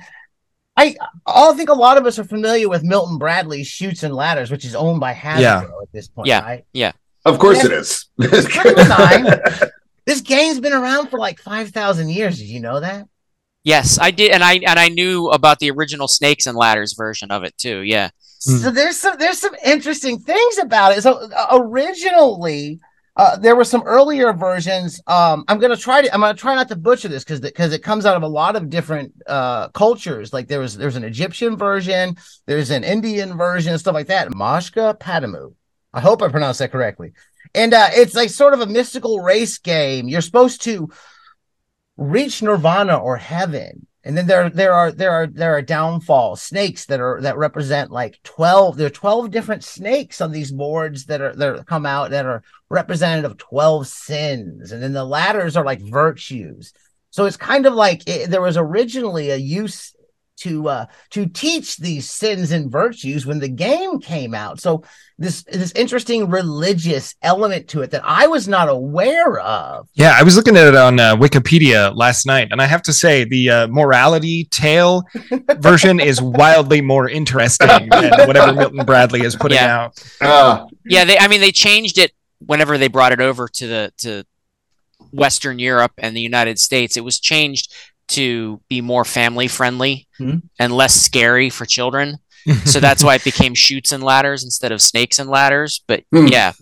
I 0.78 0.96
I 1.26 1.54
think 1.54 1.70
a 1.70 1.74
lot 1.74 1.98
of 1.98 2.06
us 2.06 2.18
are 2.20 2.24
familiar 2.24 2.70
with 2.70 2.84
Milton 2.84 3.18
Bradley's 3.18 3.68
Chutes 3.68 4.04
and 4.04 4.14
Ladders, 4.14 4.52
which 4.52 4.64
is 4.64 4.76
owned 4.76 5.00
by 5.00 5.14
Hasbro 5.14 5.40
Yeah. 5.42 5.62
at 5.64 5.92
this 5.92 6.08
point, 6.08 6.28
Yeah. 6.28 6.42
right? 6.42 6.66
Yeah. 6.72 6.92
Of 7.26 7.40
course 7.40 7.58
Yeah. 7.58 7.66
it 7.66 7.72
is. 7.74 8.06
This 10.06 10.22
game's 10.22 10.62
been 10.62 10.72
around 10.72 11.10
for 11.10 11.20
like 11.20 11.38
five 11.40 11.72
thousand 11.72 12.10
years. 12.12 12.38
Did 12.38 12.46
you 12.48 12.62
know 12.62 12.80
that? 12.80 13.08
Yes, 13.66 14.00
I 14.00 14.12
did, 14.12 14.32
and 14.32 14.42
I 14.42 14.54
and 14.54 14.80
I 14.80 14.88
knew 14.88 15.28
about 15.28 15.60
the 15.60 15.70
original 15.70 16.08
Snakes 16.08 16.46
and 16.46 16.56
Ladders 16.58 16.94
version 16.94 17.30
of 17.30 17.44
it 17.44 17.58
too. 17.58 17.82
Yeah. 17.82 18.12
So 18.40 18.72
there's 18.72 18.98
some 18.98 19.18
there's 19.20 19.40
some 19.42 19.54
interesting 19.66 20.20
things 20.20 20.58
about 20.60 20.96
it. 20.98 21.02
So 21.04 21.28
uh, 21.36 21.48
originally, 21.60 22.80
uh, 23.18 23.36
there 23.36 23.56
were 23.56 23.64
some 23.64 23.82
earlier 23.84 24.32
versions. 24.32 25.02
Um, 25.08 25.44
I'm 25.48 25.58
gonna 25.58 25.76
try 25.76 26.04
to 26.04 26.14
I'm 26.14 26.22
gonna 26.22 26.36
try 26.36 26.54
not 26.54 26.68
to 26.70 26.76
butcher 26.76 27.08
this 27.08 27.24
because 27.24 27.40
because 27.40 27.74
it 27.74 27.82
comes 27.82 28.06
out 28.06 28.16
of 28.16 28.22
a 28.22 28.28
lot 28.28 28.56
of 28.56 28.70
different 28.70 29.12
uh, 29.26 29.70
cultures. 29.70 30.34
Like 30.34 30.48
there 30.48 30.60
was 30.60 30.78
there's 30.78 30.96
an 30.96 31.04
Egyptian 31.04 31.58
version, 31.58 32.16
there's 32.46 32.70
an 32.70 32.84
Indian 32.84 33.36
version, 33.36 33.78
stuff 33.80 33.96
like 33.96 34.08
that. 34.08 34.30
Mashka 34.30 35.00
Padamu. 35.00 35.56
I 35.94 36.00
hope 36.00 36.22
I 36.22 36.30
pronounced 36.30 36.60
that 36.60 36.72
correctly. 36.72 37.14
And 37.56 37.74
uh, 37.74 37.88
it's 37.92 38.14
like 38.14 38.30
sort 38.30 38.54
of 38.54 38.62
a 38.62 38.68
mystical 38.68 39.22
race 39.22 39.58
game. 39.58 40.08
You're 40.08 40.22
supposed 40.22 40.62
to 40.64 40.90
reach 41.98 42.44
nirvana 42.44 42.98
or 42.98 43.18
heaven 43.18 43.87
and 44.08 44.18
then 44.18 44.26
there 44.26 44.50
there 44.50 44.74
are 44.74 44.92
there 44.92 45.12
are 45.12 45.28
there 45.28 45.54
are 45.54 45.62
downfall 45.62 46.36
snakes 46.38 46.86
that 46.86 47.00
are 47.00 47.20
that 47.22 47.38
represent 47.38 47.92
like 47.92 48.20
12 48.24 48.78
there 48.78 48.88
are 48.88 48.90
12 48.90 49.32
different 49.32 49.64
snakes 49.64 50.22
on 50.22 50.32
these 50.32 50.52
boards 50.52 51.06
that 51.06 51.22
are 51.22 51.36
that 51.36 51.68
come 51.68 51.86
out 51.86 52.12
that 52.12 52.26
are 52.26 52.42
representative 52.70 53.32
of 53.32 53.38
12 53.38 53.88
sins. 53.88 54.72
And 54.72 54.82
then 54.82 54.94
the 54.94 55.06
ladders 55.06 55.56
are 55.56 55.66
like 55.66 55.82
virtues. 55.82 56.74
So 57.10 57.26
it's 57.26 57.38
kind 57.38 57.66
of 57.66 57.74
like 57.74 58.08
it, 58.08 58.30
there 58.30 58.42
was 58.42 58.58
originally 58.58 59.30
a 59.30 59.38
use 59.38 59.96
to 60.38 60.68
uh 60.70 60.86
to 61.10 61.26
teach 61.26 61.78
these 61.78 62.10
sins 62.10 62.52
and 62.52 62.72
virtues 62.72 63.26
when 63.26 63.40
the 63.40 63.48
game 63.50 64.00
came 64.00 64.34
out 64.34 64.60
so 64.62 64.84
this 65.18 65.44
this 65.44 65.72
interesting 65.74 66.30
religious 66.30 67.16
element 67.24 67.68
to 67.68 67.82
it 67.82 67.90
that 67.92 68.02
i 68.06 68.28
was 68.28 68.48
not 68.48 68.70
aware 68.70 69.40
of 69.40 69.88
Yeah, 69.96 70.14
I 70.18 70.24
was 70.24 70.36
looking 70.36 70.56
at 70.56 70.68
it 70.68 70.76
on 70.76 71.00
uh, 71.00 71.16
Wikipedia 71.16 71.92
last 71.96 72.26
night, 72.28 72.50
and 72.52 72.62
I 72.62 72.66
have 72.66 72.84
to 72.84 72.94
say 72.94 73.24
the 73.24 73.50
uh, 73.50 73.68
morality 73.68 74.46
tale 74.52 75.04
version 75.58 76.00
is 76.00 76.22
wildly 76.22 76.82
more 76.82 77.10
interesting 77.10 77.90
than 77.90 78.28
whatever 78.28 78.54
Milton 78.54 78.86
Bradley 78.86 79.22
is 79.24 79.36
putting 79.36 79.56
Yeah. 79.58 79.76
out. 79.86 80.04
Ah, 80.22 80.66
Yeah, 80.86 81.04
they 81.06 81.18
I 81.18 81.28
mean 81.28 81.42
they 81.42 81.52
changed 81.52 81.98
it 81.98 82.12
whenever 82.46 82.78
they 82.78 82.88
brought 82.88 83.12
it 83.12 83.20
over 83.22 83.48
to 83.48 83.68
the 83.68 83.92
to 83.98 84.24
Western 85.12 85.58
Europe 85.60 85.94
and 85.98 86.16
the 86.16 86.22
United 86.22 86.60
States. 86.60 86.96
It 86.98 87.04
was 87.04 87.20
changed 87.20 87.74
to 88.10 88.62
be 88.70 88.82
more 88.82 89.06
family 89.06 89.48
friendly 89.48 90.08
Mhm. 90.20 90.42
and 90.60 90.74
less 90.74 90.96
scary 90.96 91.50
for 91.50 91.66
children. 91.66 92.18
So 92.66 92.80
that's 92.80 93.04
why 93.04 93.16
it 93.16 93.26
became 93.26 93.54
Chutes 93.56 93.92
and 93.92 94.02
Ladders 94.02 94.44
instead 94.46 94.72
of 94.72 94.82
snakes 94.82 95.20
and 95.20 95.30
ladders. 95.30 95.84
But 95.86 96.04
Hmm. 96.14 96.28
yeah, 96.28 96.54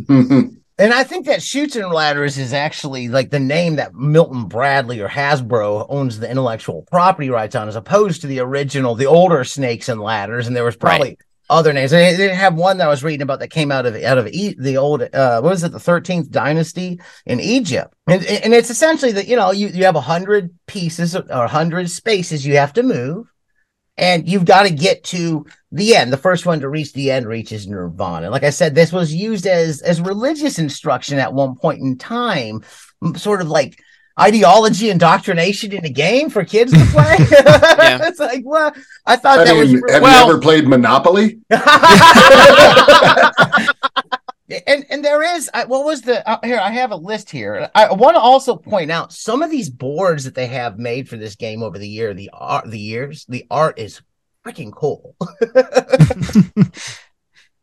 And 0.78 0.94
I 0.94 1.04
think 1.04 1.26
that 1.28 1.42
Chutes 1.44 1.76
and 1.78 1.90
Ladders 1.92 2.38
is 2.40 2.52
actually 2.54 3.08
like 3.08 3.30
the 3.30 3.40
name 3.40 3.76
that 3.78 3.94
Milton 3.94 4.46
Bradley 4.46 5.00
or 5.00 5.08
Hasbro 5.08 5.86
owns 5.88 6.20
the 6.20 6.30
intellectual 6.30 6.82
property 6.92 7.30
rights 7.30 7.56
on, 7.56 7.68
as 7.70 7.76
opposed 7.78 8.22
to 8.22 8.28
the 8.28 8.40
original, 8.40 8.96
the 8.96 9.06
older 9.06 9.44
Snakes 9.46 9.88
and 9.88 10.02
Ladders. 10.02 10.48
And 10.48 10.56
there 10.56 10.66
was 10.66 10.76
probably 10.76 11.18
other 11.50 11.74
names. 11.74 11.92
They, 11.92 12.16
they 12.16 12.34
have 12.34 12.56
one 12.56 12.78
that 12.78 12.88
I 12.88 12.90
was 12.90 13.04
reading 13.04 13.22
about 13.22 13.40
that 13.40 13.50
came 13.50 13.72
out 13.72 13.86
of 13.86 13.96
out 13.96 14.18
of 14.18 14.28
e- 14.28 14.56
the 14.58 14.78
old 14.78 15.02
uh, 15.02 15.42
what 15.42 15.52
was 15.52 15.64
it, 15.64 15.72
the 15.72 15.80
Thirteenth 15.80 16.32
Dynasty 16.32 17.00
in 17.26 17.40
Egypt, 17.40 17.94
and 18.08 18.26
and 18.26 18.54
it's 18.54 18.70
essentially 18.70 19.12
that 19.14 19.28
you 19.28 19.36
know 19.36 19.52
you 19.52 19.68
you 19.68 19.86
have 19.86 19.96
a 19.96 20.02
hundred 20.02 20.54
pieces 20.68 21.16
or 21.16 21.24
a 21.30 21.48
hundred 21.48 21.90
spaces 21.90 22.46
you 22.46 22.58
have 22.58 22.74
to 22.74 22.84
move. 22.84 23.32
And 23.98 24.28
you've 24.28 24.44
got 24.44 24.64
to 24.64 24.72
get 24.72 25.06
to 25.06 25.46
the 25.72 25.96
end. 25.96 26.12
The 26.12 26.18
first 26.18 26.46
one 26.46 26.60
to 26.60 26.68
reach 26.68 26.92
the 26.92 27.12
end 27.12 27.28
reaches 27.28 27.66
nirvana. 27.66 28.30
Like 28.30 28.44
I 28.44 28.50
said, 28.50 28.76
this 28.76 28.92
was 28.92 29.14
used 29.14 29.48
as 29.48 29.82
as 29.82 30.02
religious 30.02 30.60
instruction 30.60 31.18
at 31.18 31.34
one 31.34 31.56
point 31.56 31.80
in 31.80 31.98
time, 31.98 32.62
sort 33.16 33.40
of 33.40 33.48
like 33.48 33.80
ideology 34.20 34.90
indoctrination 34.90 35.72
in 35.74 35.84
a 35.86 35.90
game 35.90 36.30
for 36.30 36.46
kids 36.46 36.72
to 36.72 36.86
play. 36.92 37.16
it's 37.20 38.20
like, 38.20 38.44
well, 38.46 38.74
I 39.06 39.16
thought 39.18 39.40
I 39.40 39.44
that 39.46 39.54
was 39.56 39.72
mean, 39.74 39.82
really- 39.82 39.94
have 39.94 40.02
well- 40.04 40.26
you 40.28 40.32
ever 40.34 40.42
played 40.42 40.68
Monopoly? 40.68 41.40
and 44.68 44.86
and 44.90 45.04
there 45.04 45.24
is 45.36 45.50
what 45.68 45.86
was 45.86 46.02
the 46.04 46.28
uh, 46.30 46.40
here 46.44 46.60
I 46.60 46.70
have 46.72 46.92
a 46.92 46.96
list 46.96 47.30
here. 47.30 47.70
I 47.76 47.92
want 47.94 48.16
to 48.16 48.20
also 48.22 48.56
point 48.56 48.92
out 48.92 49.12
some 49.12 49.42
of 49.42 49.50
these 49.52 49.70
boards 49.70 50.24
that 50.26 50.36
they 50.36 50.48
have 50.48 50.78
made 50.78 51.10
for 51.10 51.18
this 51.18 51.36
game 51.36 51.64
over 51.64 51.78
the 51.78 51.90
year, 51.90 52.14
the 52.14 52.30
art, 52.34 52.70
the 52.70 52.80
years, 52.80 53.26
the 53.28 53.46
art 53.50 53.80
is 53.80 54.02
freaking 54.46 54.72
cool. 54.72 55.16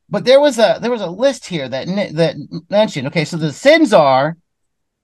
but 0.08 0.24
there 0.24 0.40
was 0.40 0.58
a 0.58 0.78
there 0.82 0.90
was 0.90 1.00
a 1.02 1.06
list 1.06 1.46
here 1.46 1.68
that 1.68 1.86
that 2.14 2.36
mentioned. 2.68 3.06
Okay, 3.08 3.24
so 3.24 3.36
the 3.36 3.52
sins 3.52 3.92
are. 3.92 4.36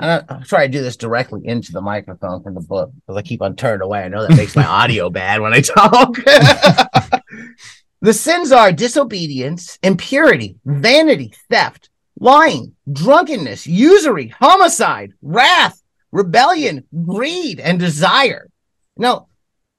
And 0.00 0.11
I, 0.11 0.35
I'll 0.35 0.43
try 0.43 0.67
to 0.67 0.73
do 0.73 0.83
this 0.83 0.97
directly 0.97 1.40
into 1.45 1.73
the 1.73 1.81
microphone 1.81 2.43
from 2.43 2.55
the 2.55 2.61
book 2.61 2.93
because 2.95 3.17
I 3.17 3.23
keep 3.23 3.43
on 3.43 3.57
turning 3.57 3.83
away. 3.83 4.02
I 4.02 4.09
know 4.09 4.26
that 4.26 4.37
makes 4.37 4.57
my 4.57 4.64
audio 4.67 5.11
bad 5.11 5.40
when 5.40 5.55
I 5.55 5.61
talk. 5.61 6.14
the 8.00 8.12
sins 8.12 8.52
are 8.52 8.73
disobedience, 8.73 9.78
impurity, 9.83 10.57
vanity, 10.64 11.35
theft, 11.50 11.90
lying, 12.21 12.75
drunkenness, 12.90 13.67
usury, 13.67 14.28
homicide, 14.28 15.14
wrath, 15.23 15.83
rebellion, 16.12 16.85
greed, 17.05 17.61
and 17.61 17.78
desire. 17.78 18.49
Now, 18.97 19.28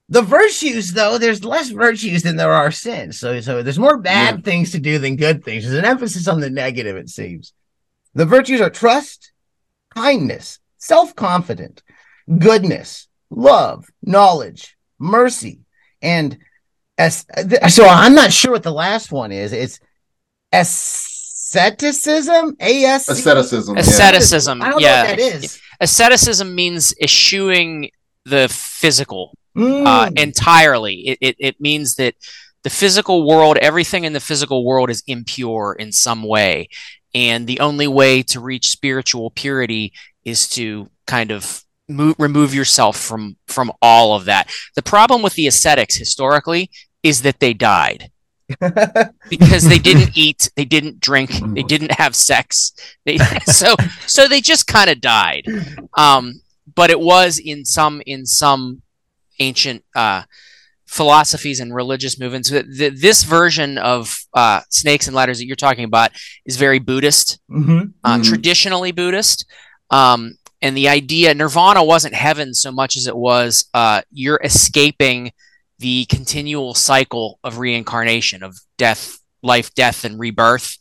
the 0.08 0.22
virtues, 0.22 0.92
though, 0.92 1.18
there's 1.18 1.44
less 1.44 1.70
virtues 1.70 2.24
than 2.24 2.36
there 2.36 2.52
are 2.52 2.72
sins. 2.72 3.20
So, 3.20 3.40
so 3.40 3.62
there's 3.62 3.78
more 3.78 3.96
bad 3.96 4.44
things 4.44 4.72
to 4.72 4.80
do 4.80 4.98
than 4.98 5.14
good 5.16 5.44
things. 5.44 5.64
There's 5.64 5.78
an 5.78 5.84
emphasis 5.84 6.26
on 6.26 6.40
the 6.40 6.50
negative, 6.50 6.96
it 6.96 7.08
seems. 7.08 7.52
The 8.14 8.26
virtues 8.26 8.60
are 8.60 8.70
trust, 8.70 9.29
kindness, 9.94 10.58
self 10.78 11.14
confident, 11.16 11.82
goodness, 12.38 13.08
love, 13.30 13.86
knowledge, 14.02 14.76
mercy, 14.98 15.60
and 16.02 16.38
as 16.98 17.24
so 17.68 17.86
I'm 17.86 18.14
not 18.14 18.32
sure 18.32 18.52
what 18.52 18.62
the 18.62 18.72
last 18.72 19.12
one 19.12 19.32
is. 19.32 19.52
It's 19.52 19.80
asceticism, 20.52 22.56
A 22.60 22.84
S 22.84 23.08
Asceticism. 23.08 23.74
yeah. 23.76 23.80
asceticism. 23.80 24.62
I 24.62 24.70
don't 24.70 24.80
yeah, 24.80 25.02
know 25.02 25.08
what 25.10 25.18
that 25.18 25.44
is. 25.44 25.60
asceticism 25.80 26.54
means 26.54 26.94
eschewing 27.02 27.90
the 28.24 28.48
physical 28.50 29.32
uh, 29.56 29.60
Mm. 29.60 30.18
entirely. 30.18 30.94
It, 31.08 31.18
it 31.20 31.36
it 31.38 31.60
means 31.60 31.96
that 31.96 32.14
the 32.62 32.70
physical 32.70 33.26
world, 33.26 33.56
everything 33.58 34.04
in 34.04 34.12
the 34.12 34.20
physical 34.20 34.64
world, 34.64 34.90
is 34.90 35.02
impure 35.06 35.74
in 35.78 35.92
some 35.92 36.22
way, 36.22 36.68
and 37.14 37.46
the 37.46 37.60
only 37.60 37.86
way 37.86 38.22
to 38.24 38.40
reach 38.40 38.68
spiritual 38.68 39.30
purity 39.30 39.92
is 40.24 40.48
to 40.50 40.88
kind 41.06 41.30
of 41.30 41.64
move, 41.88 42.14
remove 42.18 42.54
yourself 42.54 42.96
from 42.96 43.36
from 43.46 43.72
all 43.82 44.14
of 44.14 44.26
that. 44.26 44.50
The 44.76 44.82
problem 44.82 45.22
with 45.22 45.34
the 45.34 45.46
ascetics 45.46 45.96
historically 45.96 46.70
is 47.02 47.22
that 47.22 47.40
they 47.40 47.54
died 47.54 48.10
because 49.28 49.64
they 49.64 49.78
didn't 49.78 50.16
eat, 50.16 50.50
they 50.56 50.64
didn't 50.64 51.00
drink, 51.00 51.30
they 51.54 51.62
didn't 51.62 51.92
have 51.92 52.14
sex. 52.14 52.72
They, 53.04 53.18
so 53.46 53.74
so 54.06 54.28
they 54.28 54.40
just 54.40 54.66
kind 54.66 54.90
of 54.90 55.00
died. 55.00 55.46
Um, 55.94 56.40
but 56.74 56.90
it 56.90 57.00
was 57.00 57.38
in 57.38 57.64
some 57.64 58.02
in 58.06 58.26
some 58.26 58.82
ancient 59.38 59.84
uh, 59.94 60.22
philosophies 60.90 61.60
and 61.60 61.72
religious 61.72 62.18
movements. 62.18 62.50
Th- 62.50 62.66
th- 62.76 62.94
this 63.00 63.22
version 63.22 63.78
of 63.78 64.18
uh, 64.34 64.60
snakes 64.70 65.06
and 65.06 65.14
ladders 65.14 65.38
that 65.38 65.46
you're 65.46 65.54
talking 65.54 65.84
about 65.84 66.10
is 66.44 66.56
very 66.56 66.80
Buddhist, 66.80 67.38
Mhm. 67.48 67.92
uh, 68.02 68.16
Mhm. 68.18 68.24
traditionally 68.28 68.90
Buddhist. 68.90 69.46
Um, 69.90 70.34
and 70.60 70.76
the 70.76 70.88
idea, 70.88 71.32
nirvana 71.32 71.84
wasn't 71.84 72.14
heaven 72.14 72.54
so 72.54 72.72
much 72.72 72.96
as 72.96 73.06
it 73.06 73.16
was 73.16 73.66
uh, 73.72 74.02
you're 74.12 74.40
escaping 74.42 75.30
the 75.78 76.06
continual 76.06 76.74
cycle 76.74 77.38
of 77.44 77.58
reincarnation, 77.58 78.42
of 78.42 78.58
death, 78.76 79.18
life, 79.42 79.72
death, 79.74 80.04
and 80.04 80.18
rebirth. 80.18 80.76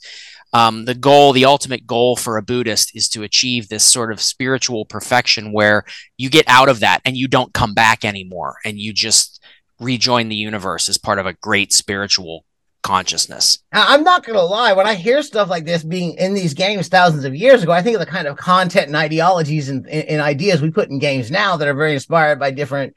Um, 0.51 0.86
the 0.86 0.96
goal, 0.96 1.32
the 1.34 1.46
ultimate 1.46 1.86
goal 1.86 2.16
for 2.16 2.36
a 2.38 2.42
Buddhist 2.42 2.96
is 2.96 3.08
to 3.10 3.22
achieve 3.22 3.70
this 3.70 3.84
sort 3.84 4.12
of 4.12 4.20
spiritual 4.20 4.84
perfection 4.86 5.54
where 5.54 5.86
you 6.18 6.30
get 6.32 6.46
out 6.48 6.68
of 6.68 6.80
that 6.80 7.01
and 7.06 7.16
you 7.16 7.28
don't 7.28 7.54
come 7.54 7.75
back 7.75 8.04
anymore 8.04 8.56
and 8.66 8.80
you 8.80 8.92
just 8.92 9.39
rejoin 9.79 10.29
the 10.29 10.36
universe 10.36 10.89
as 10.89 10.98
part 10.98 11.19
of 11.19 11.25
a 11.25 11.33
great 11.33 11.74
spiritual 11.74 12.45
consciousness. 12.81 13.59
I'm 13.74 14.03
not 14.03 14.25
gonna 14.25 14.41
lie. 14.41 14.74
When 14.74 14.88
I 14.88 14.95
hear 14.95 15.21
stuff 15.21 15.50
like 15.50 15.65
this 15.65 15.83
being 15.83 16.13
in 16.13 16.33
these 16.33 16.53
games 16.53 16.88
thousands 16.88 17.25
of 17.25 17.36
years 17.36 17.63
ago, 17.63 17.71
I 17.71 17.81
think 17.81 17.95
of 17.95 18.00
the 18.00 18.05
kind 18.05 18.27
of 18.27 18.38
content 18.38 18.88
and 18.88 18.95
ideologies 18.95 19.69
and, 19.69 19.86
and, 19.88 20.07
and 20.07 20.21
ideas 20.21 20.62
we 20.62 20.71
put 20.71 20.89
in 20.89 21.00
games 21.00 21.29
now 21.29 21.57
that 21.57 21.67
are 21.67 21.74
very 21.74 21.93
inspired 21.93 22.39
by 22.39 22.51
different 22.51 22.95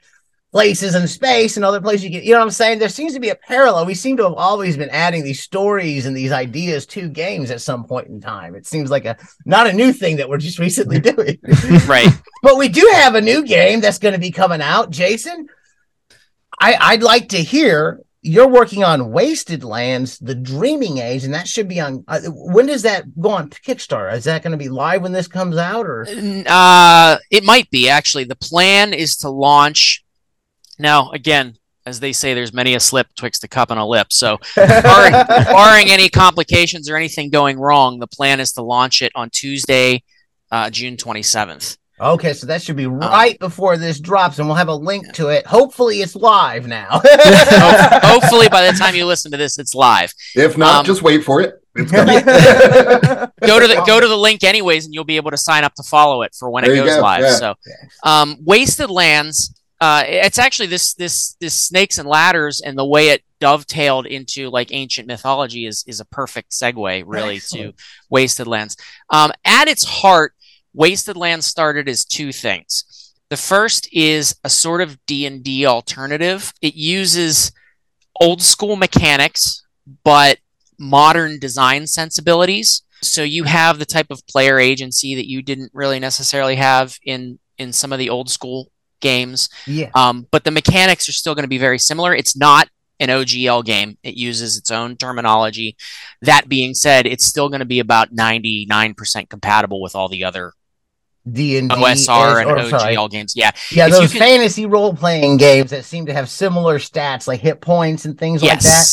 places 0.52 0.94
in 0.94 1.08
space 1.08 1.56
and 1.56 1.64
other 1.64 1.80
places 1.80 2.04
you 2.04 2.10
get, 2.10 2.24
you 2.24 2.32
know 2.32 2.38
what 2.38 2.44
I'm 2.44 2.50
saying? 2.50 2.78
There 2.78 2.90
seems 2.90 3.14
to 3.14 3.20
be 3.20 3.30
a 3.30 3.34
parallel. 3.34 3.86
We 3.86 3.94
seem 3.94 4.18
to 4.18 4.24
have 4.24 4.34
always 4.34 4.76
been 4.76 4.90
adding 4.90 5.24
these 5.24 5.40
stories 5.40 6.04
and 6.04 6.14
these 6.14 6.30
ideas 6.30 6.84
to 6.86 7.08
games 7.08 7.50
at 7.50 7.62
some 7.62 7.84
point 7.84 8.08
in 8.08 8.20
time. 8.20 8.54
It 8.54 8.66
seems 8.66 8.90
like 8.90 9.06
a 9.06 9.16
not 9.46 9.66
a 9.66 9.72
new 9.72 9.94
thing 9.94 10.16
that 10.16 10.28
we're 10.28 10.38
just 10.38 10.58
recently 10.58 11.00
doing. 11.12 11.38
right. 11.86 12.08
but 12.42 12.58
we 12.58 12.68
do 12.68 12.88
have 12.94 13.14
a 13.14 13.20
new 13.20 13.44
game 13.44 13.80
that's 13.80 13.98
going 13.98 14.12
to 14.12 14.20
be 14.20 14.30
coming 14.30 14.60
out. 14.60 14.90
Jason, 14.90 15.48
I, 16.62 16.76
I'd 16.78 17.02
like 17.02 17.30
to 17.30 17.42
hear 17.42 18.00
you're 18.22 18.48
working 18.48 18.84
on 18.84 19.10
Wasted 19.10 19.64
Lands, 19.64 20.16
The 20.20 20.36
Dreaming 20.36 20.98
Age, 20.98 21.24
and 21.24 21.34
that 21.34 21.48
should 21.48 21.66
be 21.66 21.80
on. 21.80 22.04
Uh, 22.06 22.20
when 22.28 22.66
does 22.66 22.82
that 22.82 23.20
go 23.20 23.30
on 23.30 23.50
Kickstarter? 23.50 24.14
Is 24.14 24.24
that 24.24 24.44
going 24.44 24.52
to 24.52 24.56
be 24.56 24.68
live 24.68 25.02
when 25.02 25.10
this 25.10 25.26
comes 25.26 25.56
out, 25.56 25.86
or? 25.86 26.06
Uh, 26.46 27.16
it 27.32 27.42
might 27.42 27.68
be 27.70 27.88
actually. 27.88 28.22
The 28.24 28.36
plan 28.36 28.94
is 28.94 29.16
to 29.18 29.28
launch. 29.28 30.04
Now, 30.78 31.10
again, 31.10 31.56
as 31.84 31.98
they 31.98 32.12
say, 32.12 32.32
there's 32.32 32.52
many 32.52 32.74
a 32.74 32.80
slip 32.80 33.08
twixt 33.16 33.42
a 33.42 33.48
cup 33.48 33.72
and 33.72 33.80
a 33.80 33.84
lip. 33.84 34.12
So, 34.12 34.38
barring, 34.56 35.12
barring 35.12 35.90
any 35.90 36.08
complications 36.08 36.88
or 36.88 36.94
anything 36.94 37.30
going 37.30 37.58
wrong, 37.58 37.98
the 37.98 38.06
plan 38.06 38.38
is 38.38 38.52
to 38.52 38.62
launch 38.62 39.02
it 39.02 39.10
on 39.16 39.30
Tuesday, 39.30 40.04
uh, 40.52 40.70
June 40.70 40.96
27th. 40.96 41.76
Okay, 42.02 42.32
so 42.32 42.48
that 42.48 42.60
should 42.60 42.74
be 42.74 42.86
right 42.86 43.38
before 43.38 43.76
this 43.76 44.00
drops, 44.00 44.38
and 44.40 44.48
we'll 44.48 44.56
have 44.56 44.68
a 44.68 44.74
link 44.74 45.12
to 45.14 45.28
it. 45.28 45.46
Hopefully, 45.46 46.02
it's 46.02 46.16
live 46.16 46.66
now. 46.66 46.88
Hopefully, 47.04 48.48
by 48.48 48.66
the 48.66 48.72
time 48.78 48.96
you 48.96 49.06
listen 49.06 49.30
to 49.30 49.36
this, 49.38 49.56
it's 49.58 49.72
live. 49.72 50.12
If 50.34 50.58
not, 50.58 50.80
um, 50.80 50.84
just 50.84 51.02
wait 51.02 51.22
for 51.22 51.40
it. 51.40 51.62
It's 51.76 51.90
coming. 51.92 52.16
go 52.16 53.60
to 53.60 53.68
the 53.68 53.82
go 53.86 54.00
to 54.00 54.08
the 54.08 54.16
link 54.16 54.42
anyways, 54.42 54.84
and 54.84 54.92
you'll 54.92 55.04
be 55.04 55.16
able 55.16 55.30
to 55.30 55.36
sign 55.36 55.62
up 55.62 55.74
to 55.74 55.84
follow 55.84 56.22
it 56.22 56.34
for 56.34 56.50
when 56.50 56.64
there 56.64 56.72
it 56.74 56.76
goes 56.76 56.96
go. 56.96 57.02
live. 57.02 57.20
Yeah. 57.20 57.30
So, 57.34 57.54
um, 58.02 58.36
Wasted 58.40 58.90
Lands. 58.90 59.54
Uh, 59.80 60.04
it's 60.06 60.38
actually 60.38 60.66
this 60.68 60.94
this 60.94 61.36
this 61.40 61.60
snakes 61.60 61.98
and 61.98 62.08
ladders 62.08 62.60
and 62.60 62.78
the 62.78 62.84
way 62.84 63.08
it 63.08 63.22
dovetailed 63.40 64.06
into 64.06 64.48
like 64.48 64.72
ancient 64.72 65.08
mythology 65.08 65.66
is 65.66 65.82
is 65.88 65.98
a 65.98 66.04
perfect 66.04 66.52
segue 66.52 67.02
really 67.04 67.36
Excellent. 67.36 67.76
to 67.76 67.84
Wasted 68.08 68.46
Lands. 68.46 68.76
Um, 69.10 69.32
at 69.44 69.66
its 69.66 69.84
heart, 69.84 70.34
Wasted 70.74 71.16
Land 71.16 71.44
started 71.44 71.88
as 71.88 72.04
two 72.04 72.32
things. 72.32 73.12
The 73.30 73.36
first 73.36 73.88
is 73.92 74.36
a 74.44 74.50
sort 74.50 74.80
of 74.82 74.98
D&D 75.06 75.66
alternative. 75.66 76.52
It 76.60 76.74
uses 76.74 77.52
old 78.20 78.42
school 78.42 78.76
mechanics 78.76 79.62
but 80.04 80.38
modern 80.78 81.38
design 81.38 81.86
sensibilities. 81.86 82.82
So 83.02 83.22
you 83.22 83.44
have 83.44 83.78
the 83.78 83.86
type 83.86 84.08
of 84.10 84.26
player 84.26 84.58
agency 84.58 85.14
that 85.14 85.28
you 85.28 85.42
didn't 85.42 85.70
really 85.74 85.98
necessarily 85.98 86.56
have 86.56 86.96
in 87.04 87.38
in 87.58 87.72
some 87.72 87.92
of 87.92 87.98
the 87.98 88.10
old 88.10 88.30
school 88.30 88.70
games. 89.00 89.48
Yeah. 89.66 89.90
Um, 89.94 90.26
but 90.30 90.44
the 90.44 90.50
mechanics 90.50 91.08
are 91.08 91.12
still 91.12 91.34
going 91.34 91.44
to 91.44 91.48
be 91.48 91.58
very 91.58 91.78
similar. 91.78 92.14
It's 92.14 92.36
not 92.36 92.68
an 92.98 93.08
OGL 93.08 93.64
game. 93.64 93.98
It 94.02 94.14
uses 94.14 94.56
its 94.56 94.70
own 94.70 94.96
terminology. 94.96 95.76
That 96.22 96.48
being 96.48 96.74
said, 96.74 97.06
it's 97.06 97.26
still 97.26 97.48
going 97.48 97.60
to 97.60 97.66
be 97.66 97.80
about 97.80 98.14
99% 98.14 99.28
compatible 99.28 99.80
with 99.82 99.96
all 99.96 100.08
the 100.08 100.24
other 100.24 100.52
D 101.30 101.56
and 101.56 101.70
OSR 101.70 102.40
and 102.42 102.50
OGL 102.50 102.70
sorry. 102.70 103.08
games. 103.08 103.34
Yeah, 103.36 103.52
yeah, 103.70 103.86
if 103.86 103.92
those 103.92 104.10
can, 104.10 104.20
fantasy 104.20 104.66
role 104.66 104.94
playing 104.94 105.36
games 105.36 105.70
that 105.70 105.84
seem 105.84 106.06
to 106.06 106.12
have 106.12 106.28
similar 106.28 106.78
stats 106.78 107.28
like 107.28 107.40
hit 107.40 107.60
points 107.60 108.04
and 108.04 108.18
things 108.18 108.42
yes. 108.42 108.52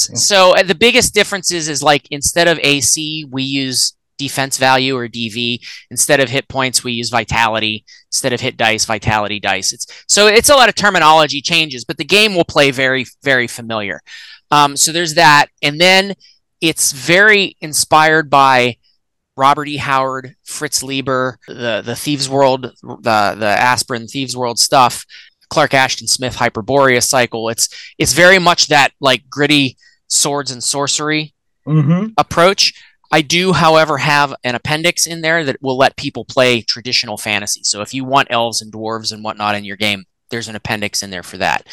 like 0.09 0.13
that. 0.13 0.19
So 0.19 0.55
uh, 0.55 0.63
the 0.63 0.75
biggest 0.75 1.13
difference 1.13 1.51
is 1.51 1.67
is 1.67 1.81
like 1.81 2.07
instead 2.11 2.47
of 2.47 2.59
AC, 2.59 3.25
we 3.29 3.43
use 3.43 3.95
defense 4.19 4.57
value 4.57 4.95
or 4.95 5.07
DV. 5.07 5.59
Instead 5.89 6.19
of 6.19 6.29
hit 6.29 6.47
points, 6.47 6.83
we 6.83 6.91
use 6.91 7.09
vitality. 7.09 7.85
Instead 8.09 8.33
of 8.33 8.41
hit 8.41 8.57
dice, 8.57 8.85
vitality 8.85 9.39
dice. 9.39 9.73
It's 9.73 9.87
so 10.07 10.27
it's 10.27 10.49
a 10.49 10.55
lot 10.55 10.69
of 10.69 10.75
terminology 10.75 11.41
changes, 11.41 11.83
but 11.83 11.97
the 11.97 12.05
game 12.05 12.35
will 12.35 12.45
play 12.45 12.69
very 12.69 13.07
very 13.23 13.47
familiar. 13.47 14.01
Um, 14.51 14.77
so 14.77 14.91
there's 14.91 15.15
that, 15.15 15.47
and 15.63 15.79
then 15.79 16.13
it's 16.61 16.91
very 16.91 17.55
inspired 17.61 18.29
by 18.29 18.77
Robert 19.39 19.69
E. 19.69 19.77
Howard, 19.77 20.35
Fritz 20.43 20.83
Leiber, 20.83 21.39
the 21.47 21.81
the 21.83 21.95
Thieves 21.95 22.27
World, 22.29 22.73
the 22.83 23.35
the 23.37 23.55
Asprin 23.57 24.09
Thieves 24.09 24.35
World 24.35 24.59
stuff, 24.59 25.05
Clark 25.49 25.73
Ashton 25.73 26.07
Smith 26.07 26.35
Hyperborea 26.35 27.01
cycle. 27.01 27.49
It's 27.49 27.69
it's 27.97 28.13
very 28.13 28.37
much 28.37 28.67
that 28.67 28.91
like 28.99 29.29
gritty 29.29 29.77
swords 30.07 30.51
and 30.51 30.63
sorcery 30.63 31.33
mm-hmm. 31.65 32.07
approach. 32.17 32.73
I 33.11 33.21
do, 33.21 33.53
however, 33.53 33.97
have 33.97 34.35
an 34.43 34.53
appendix 34.53 35.07
in 35.07 35.21
there 35.21 35.43
that 35.45 35.61
will 35.61 35.77
let 35.77 35.95
people 35.95 36.25
play 36.25 36.61
traditional 36.61 37.17
fantasy. 37.17 37.61
So 37.63 37.81
if 37.81 37.93
you 37.93 38.03
want 38.03 38.27
elves 38.29 38.61
and 38.61 38.71
dwarves 38.71 39.11
and 39.11 39.23
whatnot 39.23 39.55
in 39.55 39.63
your 39.63 39.77
game, 39.77 40.03
there's 40.29 40.47
an 40.47 40.55
appendix 40.55 41.01
in 41.01 41.09
there 41.09 41.23
for 41.23 41.37
that. 41.37 41.65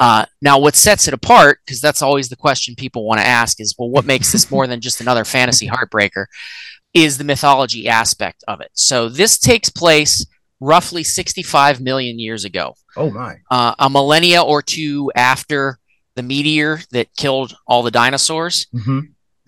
Uh, 0.00 0.24
now, 0.40 0.58
what 0.58 0.76
sets 0.76 1.08
it 1.08 1.14
apart, 1.14 1.60
because 1.64 1.80
that's 1.80 2.02
always 2.02 2.28
the 2.28 2.36
question 2.36 2.74
people 2.76 3.04
want 3.04 3.20
to 3.20 3.26
ask, 3.26 3.60
is 3.60 3.74
well, 3.78 3.90
what 3.90 4.04
makes 4.04 4.32
this 4.32 4.50
more 4.50 4.66
than 4.66 4.80
just 4.80 5.00
another 5.00 5.24
fantasy 5.24 5.66
heartbreaker? 5.68 6.26
Is 6.94 7.18
the 7.18 7.24
mythology 7.24 7.88
aspect 7.88 8.44
of 8.48 8.60
it. 8.60 8.70
So 8.72 9.08
this 9.08 9.38
takes 9.38 9.68
place 9.70 10.26
roughly 10.60 11.04
65 11.04 11.80
million 11.80 12.18
years 12.18 12.44
ago. 12.44 12.74
Oh 12.96 13.10
my. 13.10 13.36
Uh, 13.50 13.74
a 13.78 13.88
millennia 13.90 14.42
or 14.42 14.62
two 14.62 15.12
after 15.14 15.78
the 16.16 16.22
meteor 16.22 16.80
that 16.90 17.14
killed 17.16 17.56
all 17.66 17.82
the 17.82 17.90
dinosaurs. 17.90 18.66
Mm-hmm. 18.74 19.00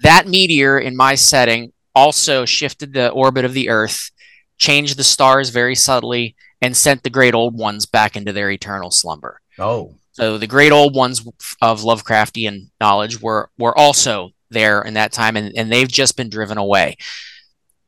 That 0.03 0.29
meteor 0.29 0.79
in 0.79 0.97
my 0.97 1.15
setting 1.17 1.73
also 1.95 2.45
shifted 2.45 2.93
the 2.93 3.11
orbit 3.11 3.45
of 3.45 3.55
the 3.55 3.69
Earth, 3.69 4.11
changed 4.57 4.97
the 4.97 5.05
stars 5.05 5.51
very 5.51 5.75
subtly, 5.75 6.37
and 6.63 6.77
sent 6.77 7.03
the 7.03 7.11
great 7.11 7.35
old 7.35 7.59
ones 7.59 7.87
back 7.87 8.17
into 8.17 8.33
their 8.33 8.51
eternal 8.51 8.91
slumber. 8.91 9.41
Oh. 9.59 9.95
So 10.13 10.39
the 10.39 10.47
great 10.47 10.73
old 10.73 10.95
ones 10.95 11.27
of 11.61 11.81
Lovecraftian 11.81 12.71
knowledge 12.81 13.21
were 13.21 13.51
were 13.59 13.77
also 13.77 14.31
there 14.51 14.83
in 14.83 14.95
that 14.95 15.13
time, 15.13 15.37
and, 15.37 15.53
and 15.57 15.71
they've 15.71 15.89
just 15.89 16.17
been 16.17 16.29
driven 16.29 16.59
away 16.59 16.97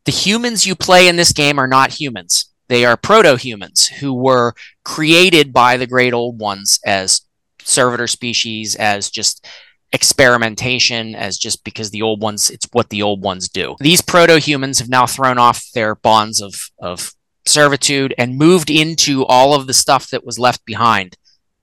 the 0.05 0.13
humans 0.13 0.67
you 0.67 0.75
play 0.75 1.09
in 1.09 1.17
this 1.17 1.33
game 1.33 1.59
are 1.59 1.67
not 1.67 2.01
humans. 2.01 2.51
They 2.69 2.85
are 2.85 2.97
proto 2.97 3.37
humans 3.37 3.87
who 3.87 4.15
were 4.15 4.55
created 4.85 5.53
by 5.53 5.77
the 5.77 5.87
great 5.87 6.13
old 6.13 6.41
ones 6.41 6.81
as 6.85 7.23
servitor 7.63 8.07
species, 8.07 8.75
as 8.77 9.11
just 9.11 9.47
experimentation, 9.93 11.15
as 11.15 11.37
just 11.37 11.63
because 11.65 11.91
the 11.91 12.03
old 12.03 12.23
ones, 12.23 12.51
it's 12.51 12.67
what 12.73 12.89
the 12.89 13.03
old 13.03 13.23
ones 13.23 13.49
do. 13.49 13.77
These 13.79 14.01
proto 14.01 14.39
humans 14.39 14.79
have 14.79 14.89
now 14.89 15.07
thrown 15.07 15.39
off 15.39 15.65
their 15.75 15.95
bonds 15.95 16.41
of, 16.41 16.55
of 16.81 17.13
servitude 17.45 18.15
and 18.17 18.39
moved 18.39 18.71
into 18.71 19.25
all 19.27 19.55
of 19.55 19.67
the 19.67 19.75
stuff 19.75 20.09
that 20.11 20.25
was 20.25 20.39
left 20.39 20.65
behind 20.65 21.17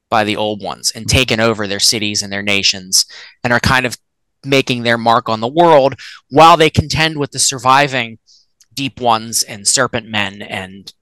by 0.09 0.23
the 0.23 0.37
old 0.37 0.61
ones 0.61 0.91
and 0.93 1.07
taken 1.07 1.39
over 1.39 1.67
their 1.67 1.79
cities 1.79 2.21
and 2.21 2.31
their 2.31 2.43
nations 2.43 3.05
and 3.43 3.51
are 3.51 3.59
kind 3.59 3.85
of 3.85 3.97
making 4.45 4.83
their 4.83 4.97
mark 4.97 5.27
on 5.29 5.39
the 5.39 5.47
world 5.47 5.95
while 6.29 6.57
they 6.57 6.69
contend 6.69 7.17
with 7.17 7.31
the 7.31 7.39
surviving 7.39 8.19
deep 8.73 9.01
ones 9.01 9.43
and 9.43 9.67
serpent 9.67 10.07
men 10.07 10.41
and 10.41 10.93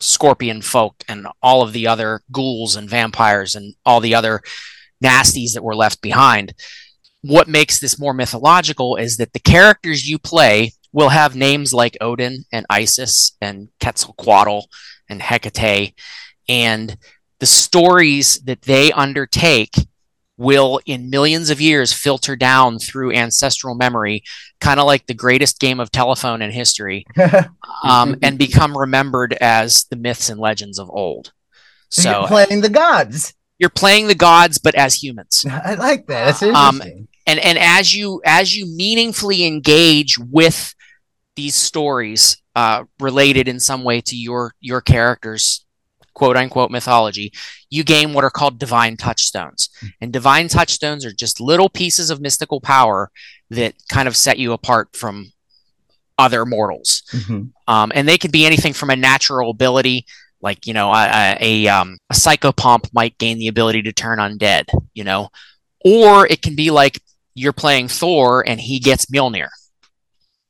scorpion 0.00 0.62
folk 0.62 1.04
and 1.08 1.26
all 1.42 1.62
of 1.62 1.72
the 1.72 1.86
other 1.86 2.22
ghouls 2.30 2.76
and 2.76 2.88
vampires 2.88 3.54
and 3.54 3.74
all 3.84 4.00
the 4.00 4.14
other 4.14 4.40
nasties 5.02 5.52
that 5.54 5.64
were 5.64 5.76
left 5.76 6.00
behind. 6.00 6.54
What 7.22 7.48
makes 7.48 7.80
this 7.80 7.98
more 7.98 8.14
mythological 8.14 8.96
is 8.96 9.16
that 9.16 9.32
the 9.32 9.40
characters 9.40 10.08
you 10.08 10.18
play 10.18 10.72
will 10.92 11.10
have 11.10 11.36
names 11.36 11.74
like 11.74 11.96
Odin 12.00 12.44
and 12.52 12.64
Isis 12.70 13.36
and 13.40 13.68
Quetzalcoatl 13.80 14.68
and 15.08 15.20
Hecate, 15.20 15.94
and 16.48 16.96
the 17.40 17.46
stories 17.46 18.40
that 18.40 18.62
they 18.62 18.92
undertake 18.92 19.74
will 20.38 20.80
in 20.86 21.10
millions 21.10 21.50
of 21.50 21.60
years 21.60 21.92
filter 21.92 22.36
down 22.36 22.78
through 22.78 23.12
ancestral 23.12 23.74
memory 23.74 24.22
kind 24.60 24.80
of 24.80 24.86
like 24.86 25.06
the 25.06 25.14
greatest 25.14 25.60
game 25.60 25.80
of 25.80 25.90
telephone 25.90 26.40
in 26.40 26.50
history 26.50 27.04
um, 27.84 28.16
and 28.22 28.38
become 28.38 28.76
remembered 28.76 29.34
as 29.40 29.84
the 29.90 29.96
myths 29.96 30.30
and 30.30 30.40
legends 30.40 30.78
of 30.78 30.88
old. 30.90 31.32
So, 31.90 32.02
so 32.02 32.10
you're 32.20 32.28
playing 32.28 32.60
the 32.60 32.68
gods. 32.68 33.34
you're 33.58 33.70
playing 33.70 34.06
the 34.06 34.14
gods 34.14 34.58
but 34.58 34.74
as 34.74 35.02
humans. 35.02 35.44
I 35.50 35.74
like 35.74 36.06
that. 36.06 36.26
That's 36.26 36.42
um, 36.42 36.76
interesting. 36.76 36.98
um, 36.98 37.08
and 37.26 37.40
and 37.40 37.58
as 37.58 37.94
you 37.94 38.22
as 38.24 38.56
you 38.56 38.66
meaningfully 38.66 39.44
engage 39.44 40.18
with 40.18 40.74
these 41.36 41.54
stories 41.54 42.36
uh, 42.56 42.84
related 42.98 43.46
in 43.46 43.60
some 43.60 43.84
way 43.84 44.00
to 44.00 44.16
your 44.16 44.54
your 44.60 44.80
characters 44.80 45.64
quote 46.18 46.36
unquote 46.36 46.70
mythology, 46.70 47.32
you 47.70 47.84
gain 47.84 48.12
what 48.12 48.24
are 48.24 48.30
called 48.30 48.58
divine 48.58 48.96
touchstones. 48.96 49.70
Hmm. 49.80 49.86
And 50.00 50.12
divine 50.12 50.48
touchstones 50.48 51.04
are 51.06 51.12
just 51.12 51.40
little 51.40 51.68
pieces 51.68 52.10
of 52.10 52.20
mystical 52.20 52.60
power 52.60 53.10
that 53.50 53.74
kind 53.88 54.08
of 54.08 54.16
set 54.16 54.38
you 54.38 54.52
apart 54.52 54.96
from 54.96 55.32
other 56.18 56.44
mortals. 56.44 57.04
Mm-hmm. 57.12 57.42
Um, 57.72 57.92
and 57.94 58.08
they 58.08 58.18
could 58.18 58.32
be 58.32 58.44
anything 58.44 58.72
from 58.72 58.90
a 58.90 58.96
natural 58.96 59.50
ability, 59.50 60.06
like, 60.42 60.66
you 60.66 60.74
know, 60.74 60.92
a, 60.92 61.36
a, 61.40 61.68
um, 61.68 61.98
a 62.10 62.14
psychopomp 62.14 62.92
might 62.92 63.16
gain 63.18 63.38
the 63.38 63.46
ability 63.46 63.82
to 63.82 63.92
turn 63.92 64.18
undead, 64.18 64.64
you 64.94 65.04
know, 65.04 65.28
or 65.84 66.26
it 66.26 66.42
can 66.42 66.56
be 66.56 66.72
like 66.72 67.00
you're 67.34 67.52
playing 67.52 67.86
Thor 67.86 68.44
and 68.44 68.60
he 68.60 68.80
gets 68.80 69.06
Mjolnir 69.06 69.50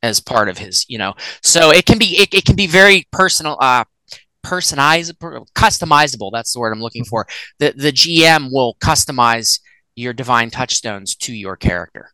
as 0.03 0.21
part 0.21 0.49
of 0.49 0.57
his, 0.57 0.87
you 0.89 0.97
know, 0.97 1.15
so 1.43 1.71
it 1.71 1.85
can 1.85 1.99
be, 1.99 2.17
it, 2.17 2.33
it 2.33 2.45
can 2.47 2.57
be 2.57 2.67
very 2.67 3.07
personal, 3.13 3.59
uh, 3.61 3.85
personizable, 4.45 5.47
customizable. 5.55 6.31
That's 6.33 6.53
the 6.53 6.61
word 6.61 6.73
I'm 6.73 6.83
looking 6.83 7.05
for. 7.05 7.27
The 7.59 7.73
the 7.77 7.93
GM 7.93 8.51
will 8.53 8.77
customize 8.81 9.61
your 9.97 10.13
divine 10.13 10.51
touchstones 10.51 11.15
to 11.17 11.35
your 11.35 11.57
character. 11.57 12.13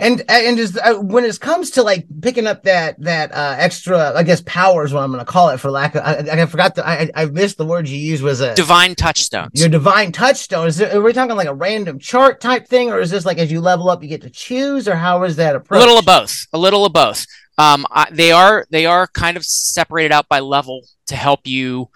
And 0.00 0.22
and 0.28 0.58
is 0.58 0.78
uh, 0.78 0.94
when 0.94 1.24
it 1.24 1.40
comes 1.40 1.72
to 1.72 1.82
like 1.82 2.06
picking 2.22 2.46
up 2.46 2.62
that 2.62 2.98
that 3.02 3.32
uh, 3.32 3.56
extra, 3.58 4.14
I 4.16 4.22
guess 4.22 4.42
power 4.46 4.82
is 4.82 4.94
what 4.94 5.02
I'm 5.02 5.12
going 5.12 5.24
to 5.24 5.30
call 5.30 5.50
it 5.50 5.58
for 5.58 5.70
lack 5.70 5.94
of. 5.94 6.02
I, 6.02 6.40
I 6.40 6.46
forgot 6.46 6.74
the 6.74 6.86
I, 6.86 7.10
I 7.14 7.26
missed 7.26 7.58
the 7.58 7.66
word 7.66 7.86
you 7.86 7.98
used 7.98 8.22
was 8.22 8.40
a 8.40 8.54
divine 8.54 8.94
touchstones. 8.94 9.60
Your 9.60 9.68
divine 9.68 10.10
touchstone 10.10 10.68
is. 10.68 10.80
It, 10.80 10.94
are 10.94 11.02
we 11.02 11.12
talking 11.12 11.36
like 11.36 11.48
a 11.48 11.54
random 11.54 11.98
chart 11.98 12.40
type 12.40 12.66
thing, 12.66 12.90
or 12.90 12.98
is 12.98 13.10
this 13.10 13.26
like 13.26 13.36
as 13.36 13.52
you 13.52 13.60
level 13.60 13.90
up 13.90 14.02
you 14.02 14.08
get 14.08 14.22
to 14.22 14.30
choose, 14.30 14.88
or 14.88 14.96
how 14.96 15.22
is 15.24 15.36
that 15.36 15.54
approach? 15.54 15.76
A 15.76 15.80
little 15.80 15.98
of 15.98 16.06
both. 16.06 16.46
A 16.54 16.58
little 16.58 16.86
of 16.86 16.94
both. 16.94 17.26
Um, 17.60 17.84
I, 17.90 18.08
they 18.10 18.32
are 18.32 18.66
they 18.70 18.86
are 18.86 19.06
kind 19.06 19.36
of 19.36 19.44
separated 19.44 20.12
out 20.12 20.28
by 20.28 20.40
level 20.40 20.82
to 21.08 21.16
help 21.16 21.46
you 21.46 21.90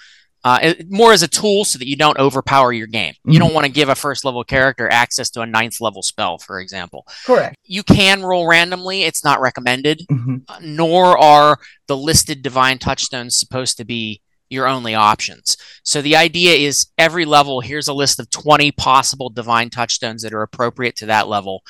uh, 0.45 0.75
more 0.91 1.15
as 1.15 1.23
a 1.23 1.29
tool 1.29 1.65
so 1.65 1.79
that 1.79 1.89
you 1.89 1.97
don't 1.97 2.19
overpower 2.19 2.71
your 2.71 2.87
game. 2.87 3.15
Mm-hmm. 3.15 3.31
You 3.31 3.39
don't 3.39 3.55
want 3.55 3.65
to 3.65 3.73
give 3.73 3.89
a 3.89 3.95
first 3.95 4.27
level 4.27 4.45
character 4.45 4.91
access 4.91 5.31
to 5.31 5.41
a 5.41 5.47
ninth 5.47 5.81
level 5.81 6.03
spell, 6.03 6.37
for 6.37 6.61
example. 6.61 7.07
Correct. 7.25 7.57
You 7.65 7.83
can 7.83 8.23
roll 8.23 8.47
randomly. 8.47 9.05
It's 9.05 9.25
not 9.25 9.41
recommended, 9.41 10.03
mm-hmm. 10.11 10.37
uh, 10.49 10.59
nor 10.61 11.17
are 11.17 11.59
the 11.87 11.97
listed 11.97 12.43
divine 12.43 12.77
touchstones 12.77 13.39
supposed 13.39 13.79
to 13.79 13.87
be 13.87 14.21
your 14.51 14.67
only 14.67 14.95
options. 14.95 15.57
So 15.83 16.03
the 16.03 16.17
idea 16.17 16.53
is 16.57 16.89
every 16.99 17.25
level, 17.25 17.63
here's 17.63 17.89
a 17.89 17.95
list 17.95 18.21
of 18.21 18.29
20 18.29 18.71
possible 18.73 19.31
divine 19.31 19.71
touchstones 19.71 20.23
that 20.23 20.35
are 20.35 20.43
appropriate 20.43 20.97
to 20.97 21.07
that 21.07 21.27
level. 21.27 21.63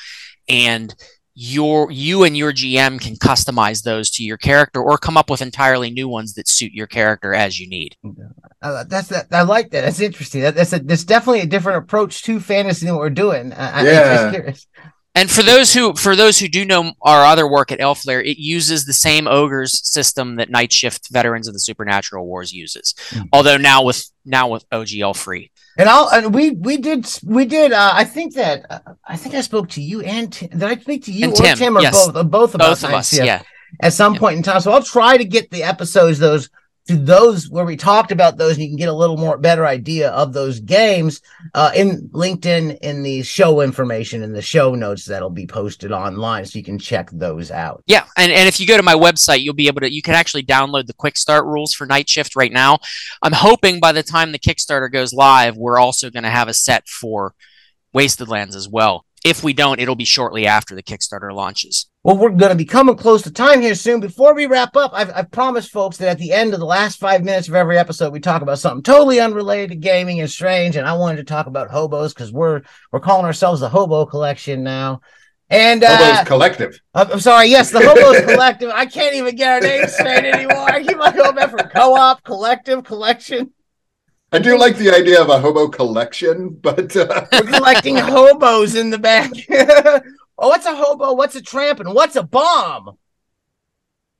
And 0.48 0.92
your 1.34 1.90
you 1.90 2.22
and 2.22 2.36
your 2.36 2.52
GM 2.52 3.00
can 3.00 3.16
customize 3.16 3.82
those 3.82 4.10
to 4.12 4.22
your 4.22 4.36
character 4.36 4.80
or 4.80 4.96
come 4.98 5.16
up 5.16 5.28
with 5.28 5.42
entirely 5.42 5.90
new 5.90 6.08
ones 6.08 6.34
that 6.34 6.48
suit 6.48 6.72
your 6.72 6.86
character 6.86 7.34
as 7.34 7.58
you 7.58 7.68
need. 7.68 7.96
Uh, 8.62 8.84
that's 8.84 9.08
that. 9.08 9.26
I 9.32 9.42
like 9.42 9.70
that. 9.70 9.82
That's 9.82 10.00
interesting. 10.00 10.42
That, 10.42 10.54
that's 10.54 10.72
a, 10.72 10.78
that's 10.78 11.04
definitely 11.04 11.40
a 11.40 11.46
different 11.46 11.78
approach 11.78 12.22
to 12.22 12.38
fantasy 12.38 12.86
than 12.86 12.94
what 12.94 13.00
we're 13.00 13.10
doing. 13.10 13.52
I, 13.52 13.84
yeah. 13.84 14.32
I'm 14.34 14.54
and 15.16 15.30
for 15.30 15.42
those 15.42 15.72
who 15.72 15.94
for 15.94 16.16
those 16.16 16.38
who 16.38 16.48
do 16.48 16.64
know 16.64 16.92
our 17.02 17.24
other 17.24 17.48
work 17.48 17.70
at 17.70 17.78
Elflair, 17.78 18.24
it 18.24 18.40
uses 18.40 18.84
the 18.84 18.92
same 18.92 19.28
ogres 19.28 19.80
system 19.88 20.36
that 20.36 20.50
Night 20.50 20.72
Shift 20.72 21.08
Veterans 21.10 21.46
of 21.46 21.54
the 21.54 21.60
Supernatural 21.60 22.26
Wars 22.26 22.52
uses, 22.52 22.94
mm-hmm. 23.10 23.26
although 23.32 23.56
now 23.56 23.82
with 23.84 24.10
now 24.24 24.48
with 24.48 24.68
OGL 24.70 25.16
free. 25.16 25.52
And 25.76 25.88
I'll 25.88 26.08
and 26.08 26.34
we 26.34 26.50
we 26.50 26.76
did 26.76 27.06
we 27.24 27.44
did 27.44 27.72
uh, 27.72 27.92
I 27.94 28.04
think 28.04 28.34
that 28.34 28.64
uh, 28.70 28.78
I 29.04 29.16
think 29.16 29.34
I 29.34 29.40
spoke 29.40 29.68
to 29.70 29.82
you 29.82 30.02
and 30.02 30.32
Tim. 30.32 30.50
Did 30.50 30.62
I 30.62 30.76
speak 30.76 31.04
to 31.04 31.12
you 31.12 31.24
and 31.24 31.32
or 31.32 31.36
Tim, 31.36 31.58
Tim 31.58 31.76
or 31.76 31.80
yes. 31.80 32.06
both? 32.06 32.16
Uh, 32.16 32.22
both 32.22 32.54
about 32.54 32.68
both 32.70 32.84
of 32.84 32.90
us, 32.90 33.12
yeah. 33.12 33.42
At 33.80 33.92
some 33.92 34.14
yeah. 34.14 34.20
point 34.20 34.36
in 34.36 34.42
time, 34.44 34.60
so 34.60 34.70
I'll 34.70 34.84
try 34.84 35.16
to 35.16 35.24
get 35.24 35.50
the 35.50 35.64
episodes 35.64 36.20
those 36.20 36.48
to 36.86 36.96
those 36.96 37.48
where 37.48 37.64
we 37.64 37.76
talked 37.76 38.12
about 38.12 38.36
those 38.36 38.54
and 38.54 38.62
you 38.62 38.68
can 38.68 38.76
get 38.76 38.88
a 38.88 38.94
little 38.94 39.16
more 39.16 39.38
better 39.38 39.66
idea 39.66 40.10
of 40.10 40.32
those 40.32 40.60
games 40.60 41.22
uh, 41.54 41.70
in 41.74 42.08
LinkedIn 42.10 42.78
in 42.78 43.02
the 43.02 43.22
show 43.22 43.62
information 43.62 44.22
in 44.22 44.32
the 44.32 44.42
show 44.42 44.74
notes 44.74 45.06
that'll 45.06 45.30
be 45.30 45.46
posted 45.46 45.92
online 45.92 46.44
so 46.44 46.58
you 46.58 46.64
can 46.64 46.78
check 46.78 47.10
those 47.10 47.50
out. 47.50 47.82
Yeah, 47.86 48.04
and, 48.16 48.30
and 48.30 48.48
if 48.48 48.60
you 48.60 48.66
go 48.66 48.76
to 48.76 48.82
my 48.82 48.94
website, 48.94 49.40
you'll 49.40 49.54
be 49.54 49.66
able 49.66 49.80
to 49.80 49.92
you 49.92 50.02
can 50.02 50.14
actually 50.14 50.42
download 50.42 50.86
the 50.86 50.94
quick 50.94 51.16
start 51.16 51.46
rules 51.46 51.72
for 51.72 51.86
Night 51.86 52.08
Shift 52.08 52.36
right 52.36 52.52
now. 52.52 52.78
I'm 53.22 53.32
hoping 53.32 53.80
by 53.80 53.92
the 53.92 54.02
time 54.02 54.32
the 54.32 54.38
Kickstarter 54.38 54.92
goes 54.92 55.12
live, 55.12 55.56
we're 55.56 55.78
also 55.78 56.10
going 56.10 56.24
to 56.24 56.30
have 56.30 56.48
a 56.48 56.54
set 56.54 56.86
for 56.88 57.34
Wasted 57.94 58.28
Lands 58.28 58.56
as 58.56 58.68
well. 58.68 59.06
If 59.24 59.42
we 59.42 59.54
don't, 59.54 59.80
it'll 59.80 59.96
be 59.96 60.04
shortly 60.04 60.46
after 60.46 60.74
the 60.74 60.82
Kickstarter 60.82 61.32
launches. 61.34 61.88
Well, 62.02 62.18
we're 62.18 62.28
going 62.28 62.50
to 62.50 62.54
be 62.54 62.66
coming 62.66 62.94
close 62.94 63.22
to 63.22 63.30
time 63.30 63.62
here 63.62 63.74
soon. 63.74 64.00
Before 64.00 64.34
we 64.34 64.44
wrap 64.44 64.76
up, 64.76 64.90
I've, 64.92 65.10
I've, 65.14 65.30
promised 65.30 65.72
folks 65.72 65.96
that 65.96 66.08
at 66.08 66.18
the 66.18 66.32
end 66.32 66.52
of 66.52 66.60
the 66.60 66.66
last 66.66 67.00
five 67.00 67.24
minutes 67.24 67.48
of 67.48 67.54
every 67.54 67.78
episode, 67.78 68.12
we 68.12 68.20
talk 68.20 68.42
about 68.42 68.58
something 68.58 68.82
totally 68.82 69.20
unrelated 69.20 69.70
to 69.70 69.76
gaming 69.76 70.20
and 70.20 70.30
strange. 70.30 70.76
And 70.76 70.86
I 70.86 70.92
wanted 70.92 71.16
to 71.16 71.24
talk 71.24 71.46
about 71.46 71.70
hobos 71.70 72.12
because 72.12 72.30
we're 72.30 72.60
we're 72.92 73.00
calling 73.00 73.24
ourselves 73.24 73.60
the 73.60 73.70
Hobo 73.70 74.04
Collection 74.04 74.62
now. 74.62 75.00
And 75.48 75.82
uh, 75.82 75.96
Hobos 75.96 76.28
Collective. 76.28 76.78
I'm 76.92 77.20
sorry. 77.20 77.48
Yes, 77.48 77.70
the 77.70 77.80
Hobos 77.80 78.20
Collective. 78.30 78.70
I 78.74 78.84
can't 78.84 79.14
even 79.14 79.36
get 79.36 79.52
our 79.54 79.60
name 79.60 79.86
straight 79.88 80.26
anymore. 80.26 80.70
I 80.70 80.82
keep 80.82 81.00
on 81.00 81.16
going 81.16 81.34
back 81.34 81.48
from 81.48 81.70
co-op, 81.70 82.22
collective, 82.24 82.84
collection. 82.84 83.54
I 84.34 84.40
do 84.40 84.58
like 84.58 84.76
the 84.76 84.90
idea 84.90 85.22
of 85.22 85.28
a 85.28 85.38
hobo 85.38 85.68
collection, 85.68 86.48
but 86.48 86.96
uh... 86.96 87.24
collecting 87.30 87.96
hobos 87.96 88.74
in 88.74 88.90
the 88.90 88.98
back. 88.98 89.30
oh, 90.38 90.48
what's 90.48 90.66
a 90.66 90.74
hobo? 90.74 91.12
What's 91.12 91.36
a 91.36 91.40
tramp? 91.40 91.78
And 91.78 91.94
what's 91.94 92.16
a 92.16 92.24
bomb? 92.24 92.98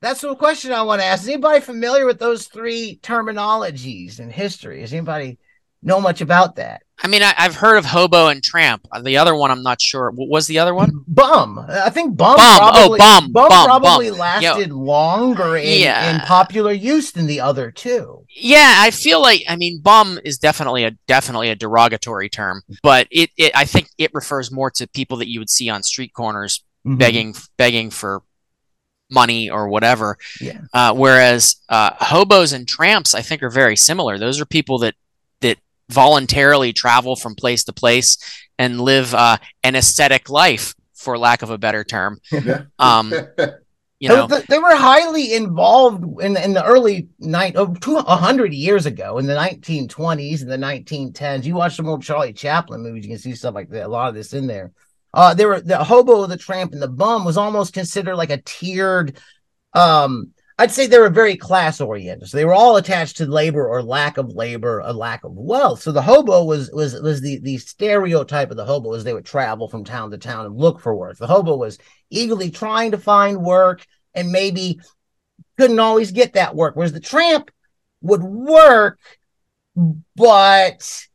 That's 0.00 0.20
the 0.20 0.36
question 0.36 0.70
I 0.70 0.82
want 0.82 1.00
to 1.00 1.04
ask. 1.04 1.24
Is 1.24 1.30
anybody 1.30 1.60
familiar 1.60 2.06
with 2.06 2.20
those 2.20 2.46
three 2.46 3.00
terminologies 3.02 4.20
in 4.20 4.30
history? 4.30 4.84
Is 4.84 4.92
anybody 4.92 5.36
know 5.82 6.00
much 6.00 6.20
about 6.20 6.56
that? 6.56 6.83
I 7.02 7.08
mean, 7.08 7.22
I, 7.22 7.34
have 7.36 7.56
heard 7.56 7.76
of 7.76 7.84
hobo 7.84 8.28
and 8.28 8.42
tramp. 8.42 8.86
The 9.02 9.16
other 9.16 9.34
one, 9.34 9.50
I'm 9.50 9.62
not 9.62 9.80
sure. 9.80 10.10
What 10.10 10.28
was 10.28 10.46
the 10.46 10.58
other 10.58 10.74
one? 10.74 11.04
Bum. 11.08 11.64
I 11.68 11.90
think 11.90 12.16
bum. 12.16 12.36
Bum. 12.36 12.40
Oh, 12.40 12.58
probably, 12.58 12.98
oh, 13.02 13.20
bum. 13.20 13.32
Bum, 13.32 13.48
bum 13.48 13.66
probably 13.66 14.10
bum. 14.10 14.18
lasted 14.18 14.68
Yo. 14.68 14.76
longer 14.76 15.56
in, 15.56 15.80
yeah. 15.80 16.14
in 16.14 16.20
popular 16.20 16.72
use 16.72 17.10
than 17.10 17.26
the 17.26 17.40
other 17.40 17.70
two. 17.70 18.24
Yeah, 18.34 18.74
I 18.78 18.90
feel 18.90 19.20
like 19.20 19.42
I 19.48 19.56
mean, 19.56 19.80
bum 19.80 20.18
is 20.24 20.38
definitely 20.38 20.84
a 20.84 20.92
definitely 21.06 21.50
a 21.50 21.56
derogatory 21.56 22.28
term, 22.28 22.62
but 22.82 23.08
it, 23.10 23.30
it 23.36 23.52
I 23.56 23.64
think 23.64 23.88
it 23.98 24.14
refers 24.14 24.52
more 24.52 24.70
to 24.72 24.86
people 24.86 25.16
that 25.18 25.28
you 25.28 25.40
would 25.40 25.50
see 25.50 25.68
on 25.68 25.82
street 25.82 26.12
corners 26.14 26.64
mm-hmm. 26.86 26.96
begging 26.96 27.34
begging 27.56 27.90
for 27.90 28.22
money 29.10 29.50
or 29.50 29.68
whatever. 29.68 30.16
Yeah. 30.40 30.60
Uh, 30.72 30.94
whereas 30.94 31.56
uh, 31.68 31.90
hobos 31.98 32.52
and 32.52 32.66
tramps, 32.66 33.14
I 33.14 33.22
think, 33.22 33.42
are 33.42 33.50
very 33.50 33.76
similar. 33.76 34.18
Those 34.18 34.40
are 34.40 34.46
people 34.46 34.78
that 34.78 34.94
voluntarily 35.88 36.72
travel 36.72 37.16
from 37.16 37.34
place 37.34 37.64
to 37.64 37.72
place 37.72 38.18
and 38.58 38.80
live 38.80 39.14
uh, 39.14 39.38
an 39.62 39.74
ascetic 39.74 40.30
life, 40.30 40.74
for 40.94 41.18
lack 41.18 41.42
of 41.42 41.50
a 41.50 41.58
better 41.58 41.84
term. 41.84 42.18
um, 42.78 43.12
you 44.00 44.08
know, 44.08 44.26
they 44.26 44.58
were 44.58 44.74
highly 44.74 45.34
involved 45.34 46.04
in 46.20 46.36
in 46.36 46.52
the 46.52 46.64
early 46.64 47.08
night 47.18 47.56
of 47.56 47.78
oh, 47.86 48.02
hundred 48.16 48.52
years 48.52 48.86
ago 48.86 49.18
in 49.18 49.26
the 49.26 49.34
1920s 49.34 50.42
and 50.42 50.50
the 50.50 50.56
1910s. 50.56 51.44
You 51.44 51.54
watch 51.54 51.76
some 51.76 51.88
old 51.88 52.02
Charlie 52.02 52.32
Chaplin 52.32 52.82
movies, 52.82 53.04
you 53.04 53.10
can 53.10 53.18
see 53.18 53.34
stuff 53.34 53.54
like 53.54 53.70
that. 53.70 53.86
A 53.86 53.88
lot 53.88 54.08
of 54.08 54.14
this 54.14 54.34
in 54.34 54.46
there. 54.46 54.72
Uh, 55.14 55.32
there 55.32 55.48
were 55.48 55.60
the 55.60 55.82
hobo, 55.82 56.26
the 56.26 56.36
tramp, 56.36 56.72
and 56.72 56.82
the 56.82 56.88
bum 56.88 57.24
was 57.24 57.36
almost 57.36 57.72
considered 57.72 58.16
like 58.16 58.30
a 58.30 58.42
tiered 58.42 59.16
um 59.72 60.33
I'd 60.56 60.70
say 60.70 60.86
they 60.86 60.98
were 60.98 61.10
very 61.10 61.36
class 61.36 61.80
oriented. 61.80 62.28
So 62.28 62.36
they 62.36 62.44
were 62.44 62.54
all 62.54 62.76
attached 62.76 63.16
to 63.16 63.26
labor 63.26 63.66
or 63.66 63.82
lack 63.82 64.18
of 64.18 64.34
labor, 64.34 64.80
a 64.80 64.92
lack 64.92 65.24
of 65.24 65.32
wealth. 65.32 65.82
So 65.82 65.90
the 65.90 66.02
hobo 66.02 66.44
was 66.44 66.70
was 66.70 67.00
was 67.00 67.20
the 67.20 67.40
the 67.40 67.58
stereotype 67.58 68.50
of 68.50 68.56
the 68.56 68.64
hobo 68.64 68.92
as 68.94 69.02
they 69.02 69.12
would 69.12 69.26
travel 69.26 69.68
from 69.68 69.84
town 69.84 70.12
to 70.12 70.18
town 70.18 70.46
and 70.46 70.56
look 70.56 70.80
for 70.80 70.94
work. 70.94 71.18
The 71.18 71.26
hobo 71.26 71.56
was 71.56 71.78
eagerly 72.08 72.50
trying 72.50 72.92
to 72.92 72.98
find 72.98 73.42
work 73.42 73.84
and 74.14 74.30
maybe 74.30 74.80
couldn't 75.58 75.80
always 75.80 76.12
get 76.12 76.34
that 76.34 76.54
work. 76.54 76.76
Whereas 76.76 76.92
the 76.92 77.00
tramp 77.00 77.50
would 78.00 78.22
work, 78.22 79.00
but 80.14 81.06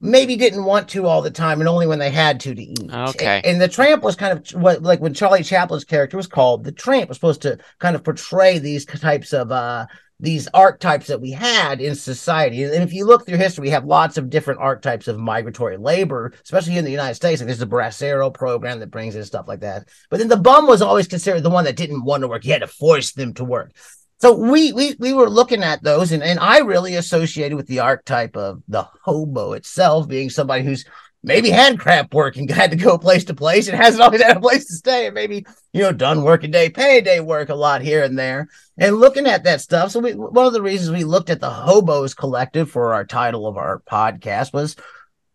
maybe 0.00 0.36
didn't 0.36 0.64
want 0.64 0.88
to 0.88 1.06
all 1.06 1.22
the 1.22 1.30
time 1.30 1.60
and 1.60 1.68
only 1.68 1.86
when 1.86 1.98
they 1.98 2.10
had 2.10 2.40
to 2.40 2.54
to 2.54 2.62
eat. 2.62 2.90
Okay. 2.92 3.36
And, 3.38 3.46
and, 3.46 3.60
the 3.60 3.68
tramp 3.68 4.02
was 4.02 4.16
kind 4.16 4.38
of 4.38 4.60
what 4.60 4.82
like 4.82 5.00
when 5.00 5.14
Charlie 5.14 5.42
Chaplin's 5.42 5.84
character 5.84 6.16
was 6.16 6.26
called 6.26 6.64
the 6.64 6.72
tramp 6.72 7.08
was 7.08 7.16
supposed 7.16 7.42
to 7.42 7.58
kind 7.78 7.96
of 7.96 8.04
portray 8.04 8.58
these 8.58 8.84
types 8.84 9.32
of 9.32 9.50
uh 9.50 9.86
these 10.20 10.48
archetypes 10.52 11.06
that 11.06 11.20
we 11.20 11.30
had 11.30 11.80
in 11.80 11.94
society. 11.94 12.64
And 12.64 12.82
if 12.82 12.92
you 12.92 13.06
look 13.06 13.24
through 13.24 13.36
history, 13.36 13.62
we 13.62 13.70
have 13.70 13.84
lots 13.84 14.16
of 14.16 14.30
different 14.30 14.60
archetypes 14.60 15.06
of 15.06 15.16
migratory 15.16 15.76
labor, 15.76 16.32
especially 16.42 16.76
in 16.76 16.84
the 16.84 16.90
United 16.90 17.14
States. 17.14 17.40
Like 17.40 17.46
there's 17.46 17.60
the 17.60 17.66
Bracero 17.66 18.34
program 18.34 18.80
that 18.80 18.90
brings 18.90 19.14
in 19.14 19.24
stuff 19.24 19.46
like 19.46 19.60
that. 19.60 19.88
But 20.10 20.18
then 20.18 20.28
the 20.28 20.36
bum 20.36 20.66
was 20.66 20.82
always 20.82 21.06
considered 21.06 21.42
the 21.42 21.50
one 21.50 21.64
that 21.64 21.76
didn't 21.76 22.04
want 22.04 22.22
to 22.22 22.28
work. 22.28 22.44
You 22.44 22.52
had 22.52 22.62
to 22.62 22.66
force 22.66 23.12
them 23.12 23.32
to 23.34 23.44
work. 23.44 23.72
So 24.20 24.34
we 24.34 24.72
we 24.72 24.96
we 24.98 25.12
were 25.12 25.30
looking 25.30 25.62
at 25.62 25.82
those, 25.82 26.10
and, 26.10 26.22
and 26.22 26.40
I 26.40 26.58
really 26.58 26.96
associated 26.96 27.56
with 27.56 27.68
the 27.68 27.80
archetype 27.80 28.36
of 28.36 28.62
the 28.66 28.82
hobo 29.02 29.52
itself 29.52 30.08
being 30.08 30.28
somebody 30.28 30.64
who's 30.64 30.84
maybe 31.22 31.50
had 31.50 31.78
crap 31.78 32.12
work 32.12 32.36
and 32.36 32.50
had 32.50 32.72
to 32.72 32.76
go 32.76 32.98
place 32.98 33.24
to 33.24 33.34
place 33.34 33.68
and 33.68 33.76
hasn't 33.76 34.02
always 34.02 34.22
had 34.22 34.36
a 34.36 34.40
place 34.40 34.66
to 34.66 34.74
stay, 34.74 35.06
and 35.06 35.14
maybe 35.14 35.46
you 35.72 35.82
know 35.82 35.92
done 35.92 36.24
working 36.24 36.50
day, 36.50 36.68
payday 36.68 37.20
work 37.20 37.48
a 37.48 37.54
lot 37.54 37.80
here 37.80 38.02
and 38.02 38.18
there, 38.18 38.48
and 38.76 38.96
looking 38.96 39.26
at 39.26 39.44
that 39.44 39.60
stuff. 39.60 39.92
So 39.92 40.00
we, 40.00 40.14
one 40.14 40.46
of 40.46 40.52
the 40.52 40.62
reasons 40.62 40.90
we 40.90 41.04
looked 41.04 41.30
at 41.30 41.40
the 41.40 41.50
hobos 41.50 42.14
collective 42.14 42.68
for 42.68 42.94
our 42.94 43.04
title 43.04 43.46
of 43.46 43.56
our 43.56 43.82
podcast 43.88 44.52
was 44.52 44.74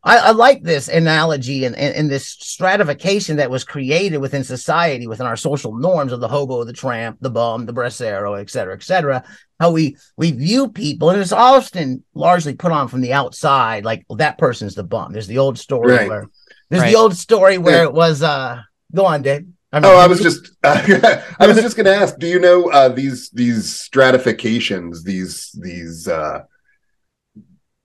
I, 0.06 0.18
I, 0.18 0.32
like 0.32 0.64
this 0.64 0.90
analogy 0.90 1.64
and, 1.64 1.76
and, 1.78 1.96
and, 1.96 2.12
this 2.12 2.28
stratification 2.28 3.38
that 3.38 3.50
was 3.50 3.64
created 3.64 4.18
within 4.18 4.44
society, 4.44 5.08
within 5.08 5.26
our 5.26 5.38
social 5.38 5.74
norms 5.78 6.12
of 6.12 6.20
the 6.20 6.28
hobo, 6.28 6.66
the 6.66 6.74
tramp, 6.74 7.20
the 7.22 7.30
bum, 7.30 7.66
the 7.66 7.74
bracero, 7.74 8.38
et 8.38 8.50
cetera, 8.50 8.74
et 8.74 8.84
cetera. 8.84 9.24
How 9.60 9.72
we 9.72 9.96
we 10.18 10.32
view 10.32 10.68
people, 10.68 11.10
and 11.10 11.22
it's 11.22 11.32
often 11.32 12.04
largely 12.14 12.54
put 12.54 12.74
on 12.74 12.90
from 12.90 13.00
the 13.00 13.14
outside, 13.14 13.86
like 13.86 14.04
well, 14.10 14.18
that 14.18 14.38
person's 14.38 14.76
the 14.76 14.84
bum. 14.84 15.14
There's 15.14 15.28
the 15.28 15.38
old 15.38 15.58
story 15.58 15.94
right. 15.94 16.10
where 16.10 16.30
there's 16.70 16.84
right. 16.84 16.92
the 16.92 16.98
old 16.98 17.16
story 17.16 17.58
where 17.58 17.84
yeah. 17.84 17.90
it 17.90 17.94
was. 17.94 18.22
uh 18.22 18.62
Go 18.94 19.06
on, 19.06 19.24
Dave. 19.24 19.48
I 19.72 19.80
mean, 19.80 19.92
oh, 19.92 19.98
I 19.98 20.06
was 20.06 20.22
just 20.22 20.52
uh, 20.64 21.22
I 21.40 21.48
was 21.48 21.58
just 21.58 21.76
going 21.76 21.86
to 21.86 21.96
ask. 21.96 22.20
Do 22.20 22.28
you 22.28 22.40
know 22.40 22.70
uh, 22.70 22.90
these 22.90 23.30
these 23.32 23.80
stratifications, 23.80 25.04
these 25.04 25.52
these 25.60 26.08
uh, 26.08 26.44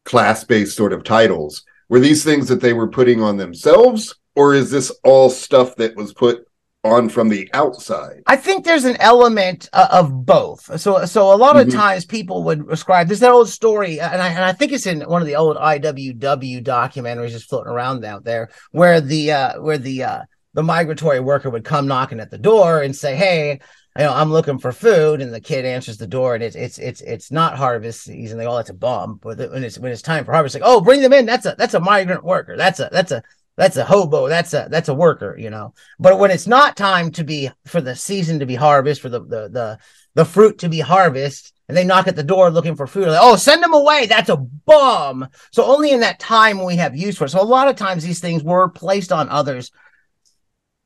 class-based 0.05 0.77
sort 0.77 0.93
of 0.93 1.05
titles. 1.05 1.65
Were 1.89 2.01
these 2.01 2.23
things 2.25 2.49
that 2.49 2.61
they 2.61 2.73
were 2.73 2.89
putting 2.89 3.23
on 3.23 3.37
themselves, 3.37 4.15
or 4.37 4.55
is 4.55 4.71
this 4.71 4.91
all 5.05 5.31
stuff 5.31 5.75
that 5.77 5.97
was 5.97 6.13
put 6.13 6.45
on 6.85 7.09
from 7.09 7.29
the 7.29 7.49
outside? 7.55 8.23
I 8.27 8.37
think 8.37 8.65
there's 8.65 8.85
an 8.85 8.97
element 9.01 9.69
uh, 9.73 9.89
of 9.91 10.27
both. 10.27 10.79
So, 10.81 11.05
so 11.07 11.35
a 11.35 11.37
lot 11.37 11.57
of 11.57 11.67
Mhm. 11.69 11.73
times 11.73 12.05
people 12.05 12.45
would 12.45 12.71
ascribe 12.71 13.09
there's 13.09 13.21
that 13.21 13.33
old 13.33 13.49
story, 13.49 14.01
and 14.01 14.21
I, 14.21 14.29
and 14.29 14.45
I 14.45 14.53
think 14.53 14.73
it's 14.73 14.87
in 14.87 15.01
one 15.01 15.23
of 15.23 15.27
the 15.27 15.37
old 15.37 15.57
IWW 15.57 16.63
documentaries 16.63 17.31
just 17.31 17.49
floating 17.49 17.73
around 17.73 18.05
out 18.05 18.25
there, 18.25 18.51
where 18.71 19.01
the 19.01 19.33
uh, 19.33 19.61
where 19.61 19.79
the 19.79 20.05
uh, 20.05 20.21
the 20.55 20.63
migratory 20.63 21.21
worker 21.21 21.51
would 21.51 21.65
come 21.65 21.87
knocking 21.89 22.21
at 22.21 22.31
the 22.31 22.39
door 22.39 22.83
and 22.83 22.95
say, 22.95 23.17
"Hey." 23.17 23.61
You 23.99 24.05
know, 24.05 24.15
I'm 24.15 24.31
looking 24.31 24.59
for 24.59 24.71
food, 24.71 25.21
and 25.21 25.35
the 25.35 25.41
kid 25.41 25.65
answers 25.65 25.97
the 25.99 26.07
door, 26.07 26.37
and 26.37 26.45
it's 26.45 26.55
it's 26.55 26.79
it's 26.79 27.01
it's 27.01 27.33
not 27.33 27.59
harvest 27.59 28.03
season. 28.03 28.39
They 28.39 28.47
oh, 28.47 28.55
that's 28.55 28.71
a 28.71 28.75
bum. 28.75 29.19
But 29.21 29.39
when 29.51 29.65
it's 29.65 29.77
when 29.77 29.91
it's 29.91 30.03
time 30.03 30.25
for 30.25 30.33
harvest, 30.33 30.55
like, 30.55 30.63
oh, 30.65 30.81
bring 30.81 31.03
them 31.03 31.13
in. 31.13 31.27
That's 31.27 31.47
a 31.47 31.57
that's 31.59 31.75
a 31.75 31.81
migrant 31.81 32.23
worker. 32.23 32.57
That's 32.57 32.79
a 32.79 32.89
that's 32.93 33.11
a 33.11 33.25
that's 33.57 33.77
a 33.77 33.85
hobo. 33.85 34.29
That's 34.29 34.55
a 34.55 34.69
that's 34.71 34.89
a 34.89 34.95
worker. 34.95 35.37
You 35.37 35.51
know, 35.51 35.75
but 35.99 36.21
when 36.21 36.31
it's 36.31 36.47
not 36.47 36.77
time 36.77 37.11
to 37.13 37.25
be 37.25 37.51
for 37.67 37.81
the 37.81 37.97
season 37.97 38.39
to 38.39 38.47
be 38.47 38.55
harvest, 38.55 39.01
for 39.01 39.09
the 39.09 39.19
the 39.19 39.49
the, 39.49 39.79
the 40.15 40.25
fruit 40.25 40.59
to 40.59 40.69
be 40.69 40.79
harvest, 40.79 41.53
and 41.67 41.77
they 41.77 41.83
knock 41.83 42.07
at 42.07 42.15
the 42.15 42.23
door 42.23 42.53
looking 42.53 42.77
for 42.77 42.87
food, 42.87 43.09
like, 43.09 43.19
oh, 43.21 43.35
send 43.35 43.65
them 43.65 43.75
away. 43.75 44.07
That's 44.07 44.31
a 44.31 44.37
bum. 44.37 45.27
So 45.51 45.65
only 45.65 45.91
in 45.91 46.01
that 46.01 46.21
time 46.21 46.65
we 46.65 46.77
have 46.77 46.97
use 46.97 47.19
for 47.19 47.25
it. 47.25 47.31
So 47.31 47.43
a 47.43 47.43
lot 47.43 47.67
of 47.67 47.75
times 47.75 48.05
these 48.05 48.21
things 48.21 48.45
were 48.45 48.69
placed 48.69 49.11
on 49.11 49.29
others 49.29 49.73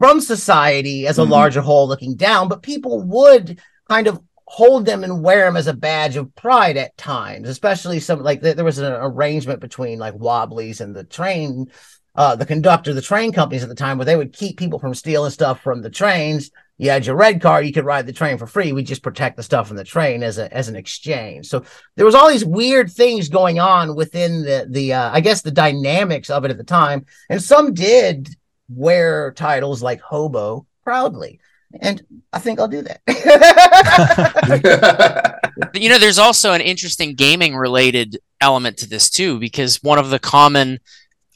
from 0.03 0.21
society 0.21 1.07
as 1.07 1.21
a 1.21 1.23
Mhm. 1.23 1.29
larger 1.29 1.61
whole 1.61 1.87
looking 1.87 2.17
down, 2.17 2.49
but 2.49 2.61
people 2.61 3.03
would 3.03 3.61
kind 3.89 4.09
of 4.09 4.19
hold 4.49 4.85
them 4.85 5.05
and 5.05 5.23
wear 5.23 5.45
them 5.45 5.57
as 5.57 5.69
a 5.69 5.73
badge 5.73 6.17
of 6.17 6.35
pride 6.35 6.77
at 6.77 6.97
times, 6.97 7.49
especially 7.49 8.01
some 8.01 8.21
like 8.21 8.41
there 8.41 8.55
there 8.55 8.65
was 8.65 8.79
an 8.79 8.93
arrangement 8.93 9.61
between 9.61 10.01
like 10.01 10.15
Wobblies 10.15 10.81
and 10.81 10.93
the 10.93 11.05
train 11.05 11.71
uh, 12.17 12.35
the 12.35 12.45
conductor, 12.45 12.93
the 12.93 13.01
train 13.01 13.33
companies 13.33 13.63
at 13.63 13.69
the 13.69 13.77
time, 13.77 13.97
where 13.97 14.05
they 14.05 14.17
would 14.17 14.33
keep 14.33 14.59
people 14.59 14.81
from 14.81 14.93
stealing 14.93 15.31
stuff 15.31 15.61
from 15.63 15.83
the 15.83 15.89
trains. 15.89 16.51
You 16.79 16.91
had 16.91 17.07
your 17.07 17.17
red 17.17 17.41
car, 17.41 17.63
you 17.63 17.73
could 17.73 17.87
ride 17.87 18.07
the 18.07 18.13
train 18.13 18.39
for 18.39 18.47
free. 18.49 18.73
We 18.73 18.83
just 18.83 19.05
protect 19.05 19.37
the 19.37 19.43
stuff 19.45 19.69
from 19.69 19.77
the 19.77 19.85
train 19.85 20.25
as 20.25 20.37
a 20.37 20.53
as 20.53 20.69
an 20.69 20.75
exchange. 20.75 21.47
So 21.47 21.63
there 21.95 22.05
was 22.05 22.17
all 22.17 22.29
these 22.29 22.45
weird 22.45 22.91
things 22.91 23.29
going 23.29 23.61
on 23.61 23.95
within 23.95 24.43
the 24.43 24.67
the 24.69 24.95
uh, 24.95 25.11
I 25.13 25.21
guess 25.21 25.43
the 25.43 25.53
dynamics 25.53 26.29
of 26.29 26.45
it 26.45 26.51
at 26.51 26.59
the 26.59 26.65
time, 26.65 27.07
and 27.31 27.41
some 27.41 27.73
did 27.73 28.29
wear 28.77 29.33
titles 29.33 29.83
like 29.83 30.01
hobo 30.01 30.67
proudly, 30.85 31.41
and 31.81 32.03
I 32.33 32.39
think 32.39 32.61
I'll 32.61 32.69
do 32.69 32.83
that. 32.83 33.01
you 35.75 35.89
know 35.89 35.99
there's 35.99 36.19
also 36.19 36.53
an 36.53 36.61
interesting 36.61 37.15
gaming 37.15 37.57
related 37.57 38.19
element 38.41 38.77
to 38.79 38.89
this 38.89 39.11
too 39.11 39.39
because 39.39 39.83
one 39.83 39.99
of 39.99 40.11
the 40.11 40.19
common 40.19 40.79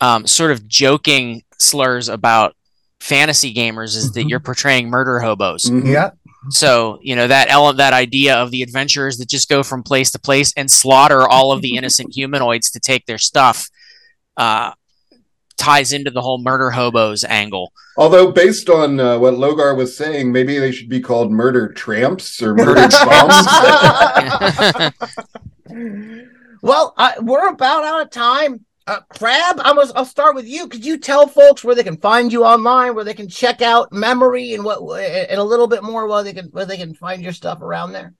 um, 0.00 0.26
sort 0.26 0.50
of 0.50 0.66
joking 0.68 1.42
slurs 1.58 2.08
about 2.08 2.54
fantasy 3.00 3.54
gamers 3.54 3.96
is 3.96 4.12
that 4.12 4.26
Mhm. 4.26 4.30
you're 4.30 4.40
portraying 4.40 4.88
murder 4.90 5.20
hobos 5.20 5.64
Mhm. 5.64 5.92
yeah, 5.92 6.10
so 6.50 6.98
you 7.02 7.14
know 7.14 7.26
that 7.28 7.48
element 7.50 7.78
that 7.78 7.92
idea 7.92 8.36
of 8.36 8.50
the 8.50 8.62
adventurers 8.62 9.18
that 9.18 9.28
just 9.28 9.48
go 9.48 9.62
from 9.62 9.82
place 9.82 10.10
to 10.10 10.18
place 10.18 10.52
and 10.56 10.70
slaughter 10.70 11.28
all 11.28 11.52
of 11.52 11.62
the 11.62 11.76
innocent 11.76 12.10
humanoids 12.14 12.70
to 12.70 12.80
take 12.80 13.06
their 13.06 13.18
stuff 13.18 13.68
uh, 14.36 14.72
ties 15.56 15.92
into 15.92 16.10
the 16.10 16.20
whole 16.20 16.42
murder 16.42 16.70
hobos 16.70 17.24
angle 17.24 17.72
Although, 17.98 18.30
based 18.30 18.68
on 18.68 19.00
uh, 19.00 19.18
what 19.18 19.34
Logar 19.34 19.74
was 19.74 19.96
saying, 19.96 20.30
maybe 20.30 20.58
they 20.58 20.70
should 20.70 20.90
be 20.90 21.00
called 21.00 21.32
murder 21.32 21.72
tramps 21.72 22.42
or 22.42 22.54
murder 22.54 22.88
bums. 23.04 23.46
well, 26.62 26.92
uh, 26.98 27.12
we're 27.22 27.48
about 27.48 27.84
out 27.84 28.02
of 28.02 28.10
time. 28.10 28.66
Uh, 28.86 29.00
Crab, 29.08 29.60
I'm 29.60 29.76
gonna, 29.76 29.90
I'll 29.96 30.04
start 30.04 30.34
with 30.34 30.46
you. 30.46 30.68
Could 30.68 30.84
you 30.84 30.98
tell 30.98 31.26
folks 31.26 31.64
where 31.64 31.74
they 31.74 31.82
can 31.82 31.96
find 31.96 32.30
you 32.30 32.44
online, 32.44 32.94
where 32.94 33.02
they 33.02 33.14
can 33.14 33.28
check 33.28 33.62
out 33.62 33.92
memory 33.92 34.52
and 34.52 34.62
what, 34.62 34.78
and 35.00 35.40
a 35.40 35.44
little 35.44 35.66
bit 35.66 35.82
more 35.82 36.06
where 36.06 36.22
they 36.22 36.34
can 36.34 36.46
where 36.50 36.66
they 36.66 36.76
can 36.76 36.94
find 36.94 37.22
your 37.22 37.32
stuff 37.32 37.62
around 37.62 37.92
there? 37.92 38.12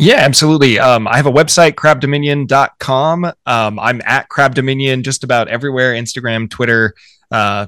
Yeah, 0.00 0.16
absolutely. 0.16 0.78
Um, 0.78 1.06
I 1.06 1.16
have 1.16 1.26
a 1.26 1.30
website, 1.30 1.72
crabdominion.com. 1.72 3.24
Um, 3.44 3.78
I'm 3.78 4.00
at 4.06 4.30
Crab 4.30 4.54
Dominion 4.54 5.02
just 5.02 5.24
about 5.24 5.48
everywhere 5.48 5.92
Instagram, 5.92 6.48
Twitter. 6.48 6.94
Uh, 7.30 7.66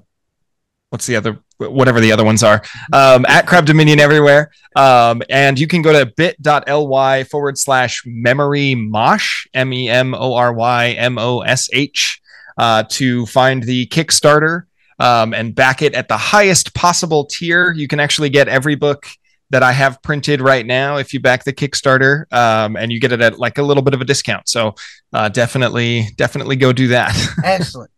what's 0.88 1.04
the 1.04 1.16
other, 1.16 1.38
whatever 1.58 2.00
the 2.00 2.10
other 2.10 2.24
ones 2.24 2.42
are, 2.42 2.62
um, 2.94 3.26
at 3.28 3.46
Crab 3.46 3.66
Dominion 3.66 4.00
everywhere. 4.00 4.50
Um, 4.74 5.22
and 5.28 5.58
you 5.58 5.66
can 5.66 5.82
go 5.82 5.92
to 5.92 6.10
bit.ly 6.16 7.24
forward 7.24 7.58
slash 7.58 8.02
memory 8.06 8.74
mosh, 8.76 9.46
M 9.52 9.70
E 9.74 9.90
M 9.90 10.14
O 10.14 10.34
R 10.34 10.54
Y 10.54 10.92
M 10.92 11.18
O 11.18 11.40
S 11.40 11.68
H, 11.74 12.18
uh, 12.56 12.84
to 12.92 13.26
find 13.26 13.62
the 13.62 13.86
Kickstarter 13.88 14.62
um, 14.98 15.34
and 15.34 15.54
back 15.54 15.82
it 15.82 15.92
at 15.92 16.08
the 16.08 16.16
highest 16.16 16.72
possible 16.72 17.26
tier. 17.26 17.72
You 17.72 17.88
can 17.88 18.00
actually 18.00 18.30
get 18.30 18.48
every 18.48 18.74
book 18.74 19.06
that 19.52 19.62
I 19.62 19.72
have 19.72 20.02
printed 20.02 20.40
right 20.40 20.64
now 20.64 20.96
if 20.96 21.12
you 21.12 21.20
back 21.20 21.44
the 21.44 21.52
Kickstarter, 21.52 22.24
um, 22.32 22.74
and 22.74 22.90
you 22.90 22.98
get 22.98 23.12
it 23.12 23.20
at 23.20 23.38
like 23.38 23.58
a 23.58 23.62
little 23.62 23.82
bit 23.82 23.94
of 23.94 24.00
a 24.00 24.04
discount. 24.04 24.48
So 24.48 24.74
uh, 25.12 25.28
definitely, 25.28 26.08
definitely 26.16 26.56
go 26.56 26.72
do 26.72 26.88
that. 26.88 27.14
Excellent. 27.44 27.90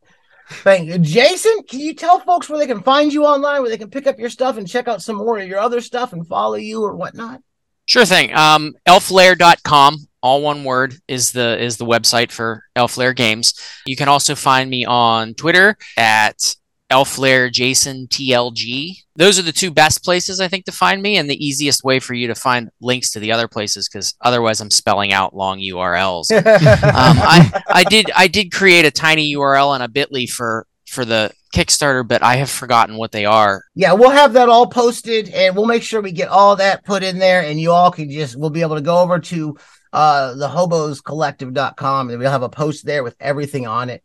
Thank 0.49 0.89
you. 0.89 0.99
Jason, 0.99 1.63
can 1.63 1.81
you 1.81 1.95
tell 1.95 2.21
folks 2.21 2.51
where 2.51 2.59
they 2.59 2.67
can 2.67 2.83
find 2.83 3.13
you 3.13 3.25
online, 3.25 3.63
where 3.63 3.71
they 3.71 3.79
can 3.79 3.89
pick 3.89 4.07
up 4.07 4.19
your 4.19 4.29
stuff 4.29 4.59
and 4.59 4.69
check 4.69 4.89
out 4.89 5.01
some 5.01 5.17
more 5.17 5.39
of 5.39 5.49
your 5.49 5.61
other 5.61 5.81
stuff 5.81 6.13
and 6.13 6.27
follow 6.27 6.57
you 6.57 6.83
or 6.83 6.95
whatnot? 6.95 7.41
Sure 7.87 8.05
thing. 8.05 8.35
Um, 8.35 8.75
elflair.com, 8.87 9.97
all 10.23 10.43
one 10.43 10.65
word, 10.65 10.97
is 11.07 11.33
the 11.33 11.63
is 11.63 11.77
the 11.77 11.87
website 11.87 12.33
for 12.33 12.65
Elflair 12.77 13.15
Games. 13.15 13.55
You 13.87 13.95
can 13.95 14.09
also 14.09 14.35
find 14.35 14.69
me 14.69 14.85
on 14.85 15.35
Twitter 15.35 15.77
at 15.97 16.57
Elflair 16.95 17.51
Jason 17.51 18.07
TLG. 18.07 18.93
Those 19.17 19.37
are 19.37 19.43
the 19.43 19.51
two 19.51 19.73
best 19.73 20.05
places 20.05 20.39
I 20.41 20.47
think 20.47 20.65
to 20.67 20.73
find 20.73 21.03
me, 21.03 21.17
and 21.17 21.29
the 21.29 21.45
easiest 21.45 21.83
way 21.83 21.99
for 21.99 22.15
you 22.15 22.29
to 22.29 22.37
find 22.37 22.71
links 22.81 23.11
to 23.13 23.21
the 23.21 23.33
other 23.33 23.49
places, 23.49 23.89
because 23.89 24.15
otherwise 24.21 24.61
I'm 24.61 24.71
spelling 24.71 25.13
out 25.13 25.35
long 25.35 25.59
URLs. 25.59 26.31
um, 26.37 26.45
I, 26.47 27.63
I 27.69 27.85
did 27.85 28.13
I 28.15 28.29
did 28.29 28.53
create 28.53 28.85
a 28.85 28.93
tiny 28.93 29.35
URL 29.35 29.75
and 29.75 29.83
a 29.83 29.89
Bitly 29.89 30.31
for 30.31 30.67
for 30.87 31.05
the 31.05 31.33
Kickstarter, 31.53 32.07
but 32.07 32.23
I 32.23 32.37
have 32.37 32.51
forgotten 32.51 32.97
what 32.97 33.11
they 33.11 33.25
are. 33.25 33.65
yeah, 33.75 33.93
we'll 33.93 34.11
have 34.11 34.33
that 34.35 34.49
all 34.49 34.67
posted 34.69 35.29
and 35.31 35.57
we'll 35.57 35.67
make 35.67 35.83
sure 35.83 36.01
we 36.01 36.13
get 36.13 36.29
all 36.29 36.57
that 36.57 36.85
put 36.85 37.03
in 37.03 37.19
there 37.19 37.43
and 37.43 37.61
you 37.61 37.73
all 37.73 37.91
can 37.91 38.11
just 38.11 38.37
we'll 38.37 38.51
be 38.51 38.63
able 38.63 38.77
to 38.77 38.83
go 38.83 38.99
over 38.99 39.19
to 39.19 39.57
uh 39.93 40.35
the 40.35 40.49
hoboscollective.com 40.49 42.11
and 42.11 42.19
we'll 42.19 42.31
have 42.31 42.43
a 42.43 42.49
post 42.49 42.85
there 42.87 43.03
with 43.03 43.17
everything 43.19 43.67
on 43.67 43.91
it. 43.91 44.03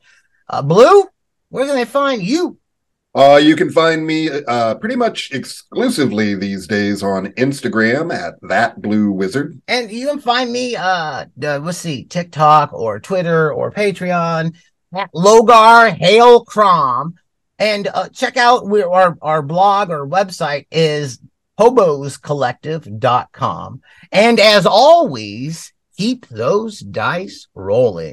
Uh 0.47 0.63
Blue, 0.63 1.03
where 1.49 1.65
can 1.65 1.75
they 1.75 1.85
find 1.85 2.23
you? 2.23 2.58
Uh, 3.15 3.39
you 3.41 3.55
can 3.55 3.71
find 3.71 4.05
me 4.05 4.29
uh, 4.29 4.75
pretty 4.75 4.95
much 4.95 5.31
exclusively 5.31 6.35
these 6.35 6.67
days 6.67 7.01
on 7.01 7.27
Instagram 7.33 8.13
at 8.13 8.35
that 8.43 8.79
blue 8.81 9.11
wizard. 9.11 9.59
And 9.67 9.91
you 9.91 10.07
can 10.07 10.19
find 10.19 10.51
me 10.51 10.75
uh, 10.75 11.25
uh 11.43 11.59
let's 11.59 11.79
see, 11.79 12.03
TikTok 12.03 12.71
or 12.71 12.99
Twitter 12.99 13.51
or 13.51 13.71
Patreon 13.71 14.55
at 14.93 15.11
Logar 15.13 15.91
Hail 15.91 16.45
Crom. 16.45 17.15
And 17.57 17.87
uh, 17.87 18.09
check 18.09 18.37
out 18.37 18.67
we 18.67 18.83
our 18.83 19.17
our 19.21 19.41
blog 19.41 19.89
or 19.89 20.07
website 20.07 20.67
is 20.71 21.19
hoboscollective.com. 21.59 23.81
And 24.11 24.39
as 24.39 24.65
always, 24.65 25.71
keep 25.97 26.25
those 26.27 26.79
dice 26.79 27.47
rolling. 27.53 28.07